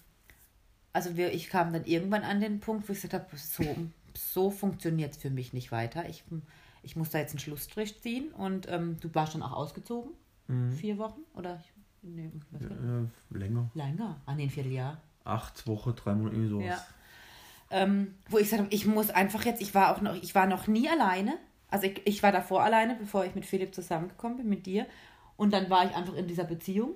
[0.92, 3.64] also wir, ich kam dann irgendwann an den Punkt, wo ich gesagt habe, so,
[4.14, 6.08] so funktioniert es für mich nicht weiter.
[6.08, 6.24] Ich,
[6.82, 8.32] ich muss da jetzt einen Schlussstrich ziehen.
[8.32, 10.12] Und ähm, du warst dann auch ausgezogen?
[10.76, 11.20] Vier Wochen?
[11.34, 11.62] Oder?
[12.02, 12.62] Nee, was?
[12.62, 13.70] Äh, länger.
[13.74, 14.20] Länger.
[14.26, 15.00] Ah, nee, ein Vierteljahr.
[15.24, 16.66] Acht Wochen, drei Monate, irgendwie sowas.
[16.66, 17.82] Ja.
[17.82, 20.46] Ähm, wo ich gesagt habe, ich muss einfach jetzt, ich war auch noch, ich war
[20.46, 21.36] noch nie alleine.
[21.68, 24.86] Also ich, ich war davor alleine, bevor ich mit Philipp zusammengekommen bin, mit dir.
[25.36, 26.94] Und dann war ich einfach in dieser Beziehung.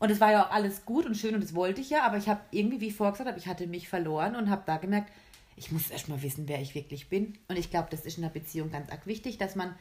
[0.00, 2.16] Und es war ja auch alles gut und schön und das wollte ich ja, aber
[2.16, 4.78] ich habe irgendwie, wie ich vorher gesagt habe, ich hatte mich verloren und habe da
[4.78, 5.12] gemerkt,
[5.56, 7.38] ich muss erst mal wissen, wer ich wirklich bin.
[7.48, 9.74] Und ich glaube, das ist in einer Beziehung ganz arg wichtig, dass man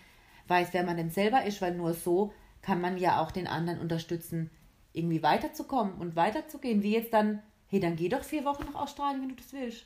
[0.49, 3.79] weiß, wer man denn selber ist, weil nur so kann man ja auch den anderen
[3.79, 4.49] unterstützen,
[4.93, 6.83] irgendwie weiterzukommen und weiterzugehen.
[6.83, 9.85] Wie jetzt dann, hey, dann geh doch vier Wochen nach Australien, wenn du das willst.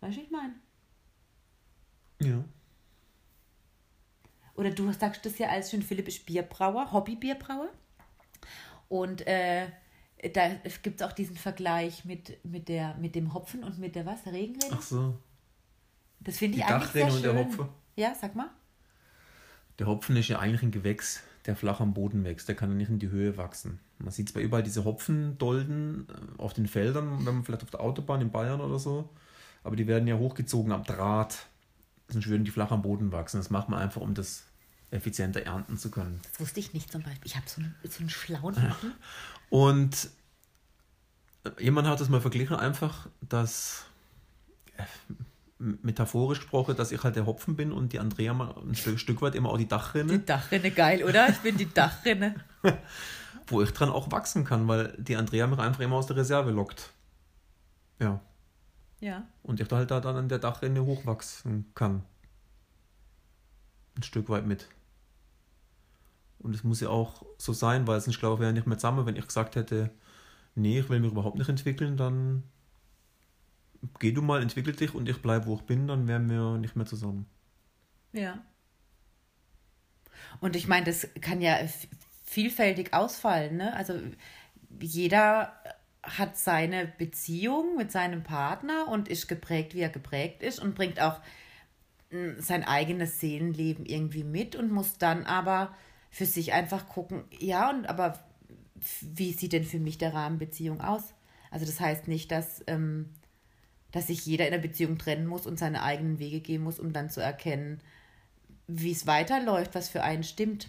[0.00, 0.54] Weißt du, ich meine?
[2.20, 2.44] Ja.
[4.54, 7.68] Oder du sagst das ja als schön, Philipp ist Bierbrauer, Hobby-Bierbrauer.
[8.88, 9.68] Und äh,
[10.32, 10.48] da
[10.82, 14.26] gibt es auch diesen Vergleich mit, mit, der, mit dem Hopfen und mit der was?
[14.26, 14.74] Regenrinne?
[14.76, 15.18] Ach so.
[16.20, 17.36] Das finde Die ich eigentlich sehr Dachrinne und schön.
[17.36, 17.68] der Hopfen.
[17.96, 18.50] Ja, sag mal.
[19.78, 22.48] Der Hopfen ist ja eigentlich ein Gewächs, der flach am Boden wächst.
[22.48, 23.78] Der kann ja nicht in die Höhe wachsen.
[23.98, 27.80] Man sieht zwar überall diese Hopfendolden äh, auf den Feldern, wenn man vielleicht auf der
[27.80, 29.08] Autobahn in Bayern oder so,
[29.64, 31.46] aber die werden ja hochgezogen am Draht.
[32.08, 33.38] Sonst würden die flach am Boden wachsen.
[33.38, 34.44] Das macht man einfach, um das
[34.90, 36.20] effizienter ernten zu können.
[36.22, 37.26] Das wusste ich nicht zum Beispiel.
[37.26, 38.92] Ich habe so einen, so einen schlauen Hopfen.
[39.50, 40.10] Und
[41.58, 43.84] jemand hat das mal verglichen, einfach, dass
[44.76, 44.84] äh,
[45.58, 49.22] metaphorisch gesprochen, dass ich halt der Hopfen bin und die Andrea mal ein Stück, Stück
[49.22, 50.18] weit immer auch die Dachrinne.
[50.18, 51.28] Die Dachrinne, geil, oder?
[51.28, 52.36] Ich bin die Dachrinne.
[53.50, 56.50] wo ich dran auch wachsen kann, weil die Andrea mich einfach immer aus der Reserve
[56.50, 56.90] lockt.
[57.98, 58.20] Ja.
[59.00, 59.26] Ja.
[59.42, 62.04] Und ich da halt da dann an der Dachrinne hochwachsen kann.
[63.96, 64.68] Ein Stück weit mit.
[66.38, 69.06] Und es muss ja auch so sein, weil sonst glaube ich wäre nicht mehr zusammen,
[69.06, 69.90] wenn ich gesagt hätte,
[70.54, 72.44] nee, ich will mich überhaupt nicht entwickeln, dann
[73.98, 76.76] geh du mal, entwickel dich und ich bleibe, wo ich bin, dann wären wir nicht
[76.76, 77.26] mehr zusammen.
[78.12, 78.42] Ja.
[80.40, 81.58] Und ich meine, das kann ja
[82.24, 83.56] vielfältig ausfallen.
[83.56, 83.74] Ne?
[83.74, 83.94] Also
[84.80, 85.52] jeder
[86.02, 91.00] hat seine Beziehung mit seinem Partner und ist geprägt, wie er geprägt ist und bringt
[91.00, 91.20] auch
[92.10, 95.74] mm, sein eigenes Seelenleben irgendwie mit und muss dann aber
[96.10, 98.18] für sich einfach gucken, ja, und aber
[99.00, 101.14] wie sieht denn für mich der Rahmen Beziehung aus?
[101.50, 103.10] Also das heißt nicht, dass, ähm,
[103.92, 106.92] dass sich jeder in der Beziehung trennen muss und seine eigenen Wege gehen muss, um
[106.92, 107.80] dann zu erkennen,
[108.66, 110.68] wie es weiterläuft, was für einen stimmt.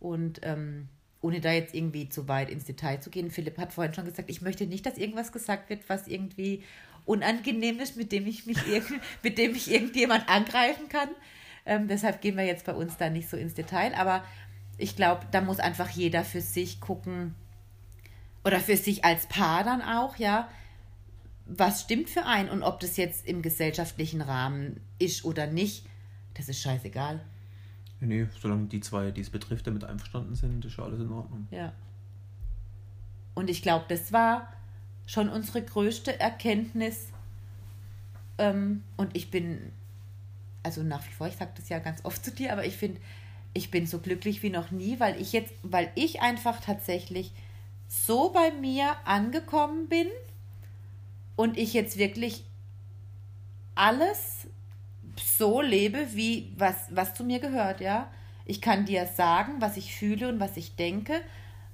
[0.00, 0.88] Und ähm,
[1.20, 4.28] ohne da jetzt irgendwie zu weit ins Detail zu gehen, Philipp hat vorhin schon gesagt,
[4.28, 6.62] ich möchte nicht, dass irgendwas gesagt wird, was irgendwie
[7.06, 8.58] unangenehm ist, mit dem ich mich
[9.22, 11.08] mit dem ich irgendjemand angreifen kann.
[11.66, 13.94] Ähm, deshalb gehen wir jetzt bei uns da nicht so ins Detail.
[13.94, 14.24] Aber
[14.76, 17.34] ich glaube, da muss einfach jeder für sich gucken
[18.44, 20.48] oder für sich als Paar dann auch, ja,
[21.46, 25.86] was stimmt für einen und ob das jetzt im gesellschaftlichen Rahmen ist oder nicht,
[26.34, 27.20] das ist scheißegal.
[28.00, 31.46] Nee, solange die zwei, die es betrifft, damit einverstanden sind, ist ja alles in Ordnung.
[31.50, 31.72] Ja.
[33.34, 34.52] Und ich glaube, das war
[35.06, 37.08] schon unsere größte Erkenntnis.
[38.38, 39.72] Ähm, und ich bin,
[40.62, 43.00] also nach wie vor, ich sage das ja ganz oft zu dir, aber ich finde,
[43.54, 47.32] ich bin so glücklich wie noch nie, weil ich jetzt, weil ich einfach tatsächlich
[47.86, 50.08] so bei mir angekommen bin
[51.36, 52.44] und ich jetzt wirklich
[53.74, 54.46] alles
[55.16, 58.10] so lebe, wie was, was zu mir gehört, ja.
[58.44, 61.14] Ich kann dir sagen, was ich fühle und was ich denke.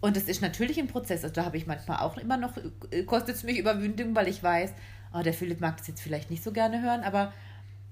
[0.01, 1.25] Und es ist natürlich ein Prozess.
[1.25, 2.53] Also da habe ich manchmal auch immer noch,
[2.91, 4.73] äh, kostet es mich Überwindung, weil ich weiß,
[5.13, 7.33] oh, der Philipp mag das jetzt vielleicht nicht so gerne hören, aber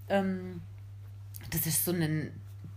[0.08, 0.62] ähm,
[1.50, 2.32] das ist so ein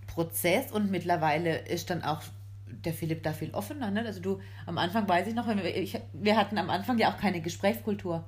[0.08, 2.22] Prozess und mittlerweile ist dann auch
[2.68, 3.92] der Philipp da viel offener.
[3.92, 4.04] Ne?
[4.06, 7.18] Also du, am Anfang weiß ich noch, wir, ich, wir hatten am Anfang ja auch
[7.18, 8.26] keine Gesprächskultur.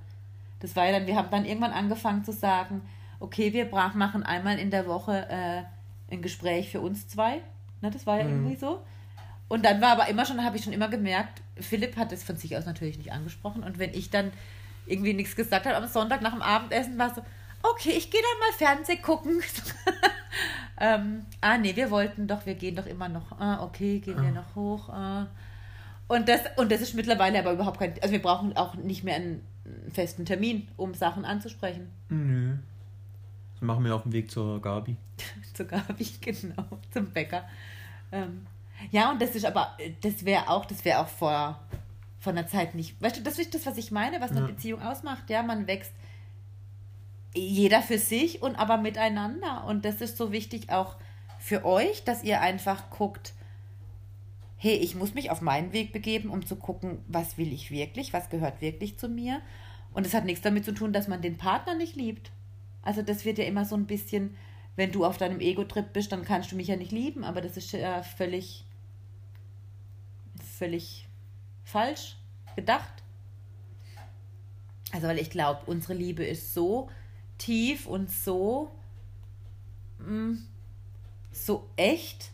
[0.63, 2.81] Das war ja dann, wir haben dann irgendwann angefangen zu sagen,
[3.19, 5.63] okay, wir machen einmal in der Woche äh,
[6.09, 7.41] ein Gespräch für uns zwei.
[7.81, 7.91] Ne?
[7.91, 8.29] Das war ja mhm.
[8.29, 8.81] irgendwie so.
[9.49, 12.37] Und dann war aber immer schon, habe ich schon immer gemerkt, Philipp hat es von
[12.37, 13.61] sich aus natürlich nicht angesprochen.
[13.61, 14.31] Und wenn ich dann
[14.85, 17.21] irgendwie nichts gesagt habe am Sonntag nach dem Abendessen, war so,
[17.61, 19.43] okay, ich gehe dann mal Fernsehen gucken.
[20.79, 23.37] ähm, ah, nee, wir wollten doch, wir gehen doch immer noch.
[23.37, 24.31] Ah, okay, gehen wir ah.
[24.31, 24.87] noch hoch.
[24.87, 25.27] Ah.
[26.07, 27.95] Und, das, und das ist mittlerweile aber überhaupt kein.
[28.01, 29.17] Also, wir brauchen auch nicht mehr
[29.65, 31.89] einen festen Termin, um Sachen anzusprechen.
[32.09, 32.57] Nö.
[33.53, 34.97] Das machen wir auf dem Weg zur Gabi.
[35.53, 37.43] zur Gabi, genau, zum Bäcker.
[38.11, 38.45] Ähm,
[38.91, 41.59] ja, und das ist aber, das wäre auch, das wäre auch vor,
[42.19, 43.01] vor einer Zeit nicht.
[43.01, 44.47] Weißt du, das ist das, was ich meine, was eine ja.
[44.47, 45.29] Beziehung ausmacht.
[45.29, 45.93] Ja, man wächst
[47.33, 49.63] jeder für sich und aber miteinander.
[49.65, 50.95] Und das ist so wichtig auch
[51.39, 53.33] für euch, dass ihr einfach guckt,
[54.63, 58.13] hey, ich muss mich auf meinen Weg begeben, um zu gucken, was will ich wirklich,
[58.13, 59.41] was gehört wirklich zu mir.
[59.91, 62.31] Und es hat nichts damit zu tun, dass man den Partner nicht liebt.
[62.81, 64.37] Also das wird ja immer so ein bisschen,
[64.77, 67.57] wenn du auf deinem Ego-Trip bist, dann kannst du mich ja nicht lieben, aber das
[67.57, 68.63] ist ja völlig,
[70.57, 71.09] völlig
[71.65, 72.15] falsch
[72.55, 73.03] gedacht.
[74.93, 76.89] Also weil ich glaube, unsere Liebe ist so
[77.37, 78.71] tief und so,
[79.99, 80.47] mh, mm,
[81.33, 82.31] so echt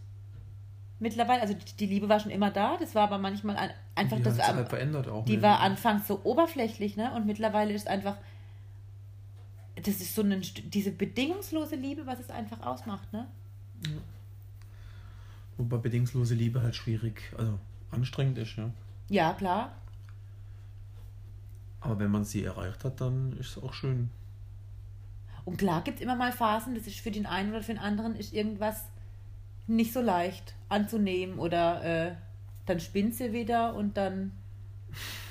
[0.99, 1.41] mittlerweile.
[1.41, 4.39] Also die Liebe war schon immer da, das war aber manchmal ein, einfach die das.
[4.39, 5.25] Hat halt verändert auch.
[5.25, 7.13] Die war anfangs so oberflächlich, ne?
[7.15, 8.17] Und mittlerweile ist einfach.
[9.75, 13.27] Das ist so eine, diese bedingungslose Liebe, was es einfach ausmacht, ne?
[13.85, 13.91] Ja.
[15.57, 17.57] Wobei bedingungslose Liebe halt schwierig, also
[17.91, 18.69] anstrengend ist, ja.
[19.09, 19.73] Ja, klar.
[21.81, 24.09] Aber wenn man sie erreicht hat, dann ist es auch schön.
[25.45, 27.81] Und klar gibt es immer mal Phasen, das ist für den einen oder für den
[27.81, 28.85] anderen ist irgendwas
[29.69, 32.15] nicht so leicht anzunehmen oder äh,
[32.65, 34.31] dann spinnt sie wieder und dann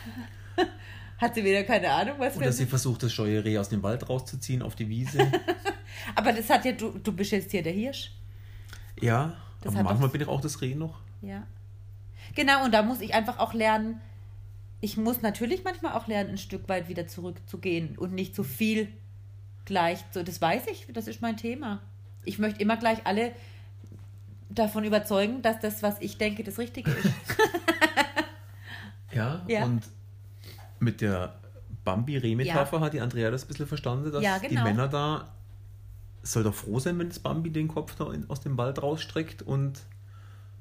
[1.18, 4.08] hat sie wieder keine Ahnung, was Oder sie versucht, das scheue Reh aus dem Wald
[4.08, 5.30] rauszuziehen auf die Wiese.
[6.14, 8.12] aber das hat ja, du, du bist jetzt hier der Hirsch.
[9.00, 11.00] Ja, das aber manchmal bin ich auch das Reh noch.
[11.22, 11.46] Ja.
[12.34, 14.00] Genau, und da muss ich einfach auch lernen,
[14.80, 18.88] ich muss natürlich manchmal auch lernen, ein Stück weit wieder zurückzugehen und nicht so viel
[19.64, 21.80] gleich, so, das weiß ich, das ist mein Thema.
[22.24, 23.32] Ich möchte immer gleich alle
[24.58, 27.10] davon überzeugen, dass das, was ich denke, das Richtige ist.
[29.12, 29.82] ja, ja, und
[30.80, 31.34] mit der
[31.84, 32.82] Bambi-Reh-Metapher ja.
[32.82, 34.62] hat die Andrea das ein bisschen verstanden, dass ja, genau.
[34.62, 35.32] die Männer da
[36.22, 39.42] soll doch froh sein, wenn das Bambi den Kopf da in, aus dem Wald rausstreckt
[39.42, 39.80] und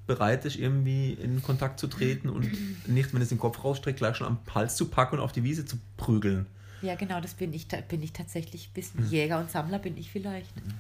[0.06, 2.50] bereit ist, irgendwie in Kontakt zu treten und
[2.88, 5.44] nicht, wenn es den Kopf rausstreckt, gleich schon am Hals zu packen und auf die
[5.44, 6.46] Wiese zu prügeln.
[6.82, 8.70] Ja, genau, das bin ich, bin ich tatsächlich.
[8.70, 9.10] Bisschen hm.
[9.10, 10.56] Jäger und Sammler bin ich vielleicht.
[10.56, 10.74] Hm.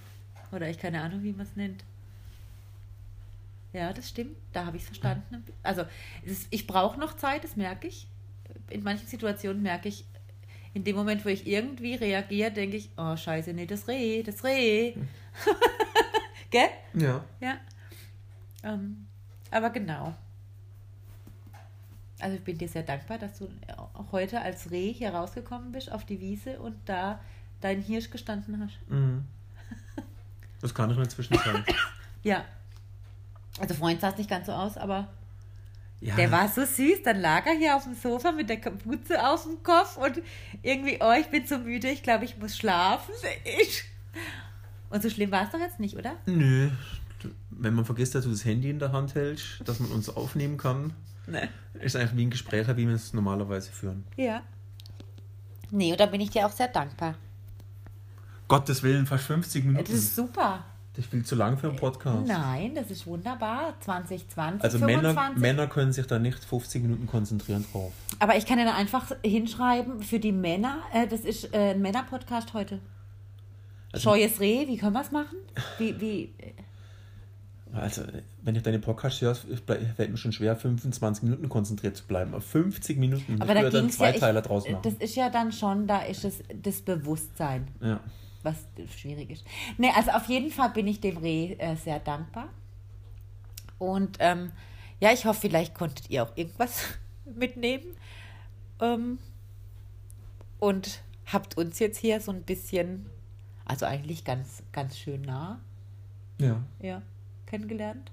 [0.51, 1.83] Oder ich keine Ahnung, wie man es nennt.
[3.73, 4.37] Ja, das stimmt.
[4.53, 5.43] Da habe ich es verstanden.
[5.63, 5.83] Also,
[6.23, 8.07] ist, ich brauche noch Zeit, das merke ich.
[8.69, 10.05] In manchen Situationen merke ich,
[10.73, 14.43] in dem Moment, wo ich irgendwie reagiere, denke ich, oh scheiße, nee, das Reh, das
[14.43, 14.93] Reh.
[14.93, 15.07] Hm.
[16.51, 16.69] Gell?
[16.93, 17.23] Ja.
[17.39, 17.57] Ja.
[18.63, 19.07] Ähm,
[19.51, 20.15] aber genau.
[22.19, 23.49] Also ich bin dir sehr dankbar, dass du
[24.11, 27.19] heute als Reh hier rausgekommen bist auf die Wiese und da
[27.61, 28.77] deinen Hirsch gestanden hast.
[28.89, 29.25] Mhm.
[30.61, 31.63] Das kann ich in der Zwischenzeit.
[32.23, 32.43] ja.
[33.59, 35.07] Also Freund sah es nicht ganz so aus, aber
[35.99, 36.15] ja.
[36.15, 37.03] der war so süß.
[37.03, 40.21] Dann lag er hier auf dem Sofa mit der Kapuze auf dem Kopf und
[40.61, 43.13] irgendwie, oh, ich bin so müde, ich glaube, ich muss schlafen.
[43.43, 43.83] Ich.
[44.89, 46.15] Und so schlimm war es doch jetzt nicht, oder?
[46.25, 46.69] Nö.
[47.49, 50.57] Wenn man vergisst, dass du das Handy in der Hand hältst, dass man uns aufnehmen
[50.57, 50.93] kann.
[51.25, 51.49] Nee.
[51.79, 54.05] Ist einfach wie ein Gespräch, wie wir es normalerweise führen.
[54.15, 54.41] Ja.
[55.71, 57.15] Nee, und da bin ich dir auch sehr dankbar.
[58.47, 59.83] Gottes Willen, fast 50 Minuten.
[59.83, 60.63] Das ist super.
[60.97, 62.27] Das ist viel zu lang für einen Podcast.
[62.27, 63.75] Nein, das ist wunderbar.
[63.81, 64.63] 2020.
[64.63, 67.93] Also Männer, Männer können sich da nicht 50 Minuten konzentrieren drauf.
[68.17, 70.79] Aber ich kann ja dann einfach hinschreiben für die Männer.
[70.91, 72.79] Äh, das ist äh, ein Männer-Podcast heute.
[73.91, 75.37] Also, Scheues Reh, wie können wir es machen?
[75.77, 76.33] Wie, wie.
[77.73, 78.01] Also,
[78.41, 82.33] wenn ich deine Podcast höre, fällt mir schon schwer, 25 Minuten konzentriert zu bleiben.
[82.33, 83.39] Auf 50 Minuten.
[83.39, 84.81] Aber da würde dann zwei ja, Teile draus machen.
[84.81, 87.99] Das ist ja dann schon, da ist es das Bewusstsein, ja.
[88.47, 89.45] Was schwierig ist.
[89.77, 92.49] Nee, also auf jeden Fall bin ich dem Reh äh, sehr dankbar.
[93.77, 94.51] Und ähm,
[94.99, 96.83] ja, ich hoffe, vielleicht konntet ihr auch irgendwas
[97.25, 97.95] mitnehmen.
[98.79, 99.19] Ähm,
[100.59, 103.07] und habt uns jetzt hier so ein bisschen,
[103.65, 105.59] also eigentlich ganz, ganz schön nah,
[106.39, 106.63] ja.
[106.81, 107.01] ja,
[107.45, 108.11] kennengelernt.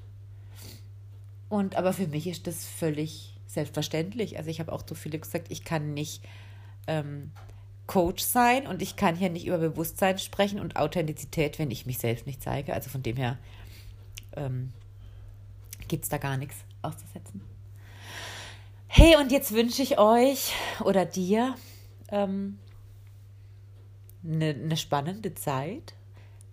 [1.49, 4.37] Und aber für mich ist das völlig selbstverständlich.
[4.39, 6.25] Also ich habe auch zu viele gesagt, ich kann nicht
[6.87, 7.31] ähm,
[7.87, 11.99] Coach sein und ich kann hier nicht über Bewusstsein sprechen und Authentizität, wenn ich mich
[11.99, 12.73] selbst nicht zeige.
[12.73, 13.39] Also von dem her
[14.37, 14.73] ähm,
[15.89, 17.43] gibt es da gar nichts auszusetzen.
[18.87, 20.53] Hey, und jetzt wünsche ich euch
[20.85, 21.57] oder dir
[22.11, 22.59] ähm,
[24.25, 25.95] eine, eine spannende Zeit.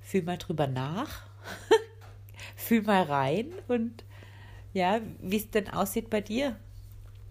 [0.01, 1.23] Fühl mal drüber nach.
[2.55, 4.03] Fühl mal rein und
[4.73, 6.57] ja, wie es denn aussieht bei dir.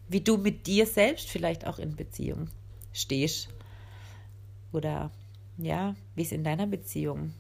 [0.09, 2.49] Wie du mit dir selbst vielleicht auch in Beziehung
[2.93, 3.49] stehst.
[4.73, 5.11] Oder
[5.57, 7.35] ja, wie es in deiner Beziehung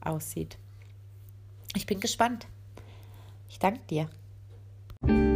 [0.00, 0.58] aussieht.
[1.76, 2.46] Ich bin gespannt.
[3.48, 5.29] Ich danke dir.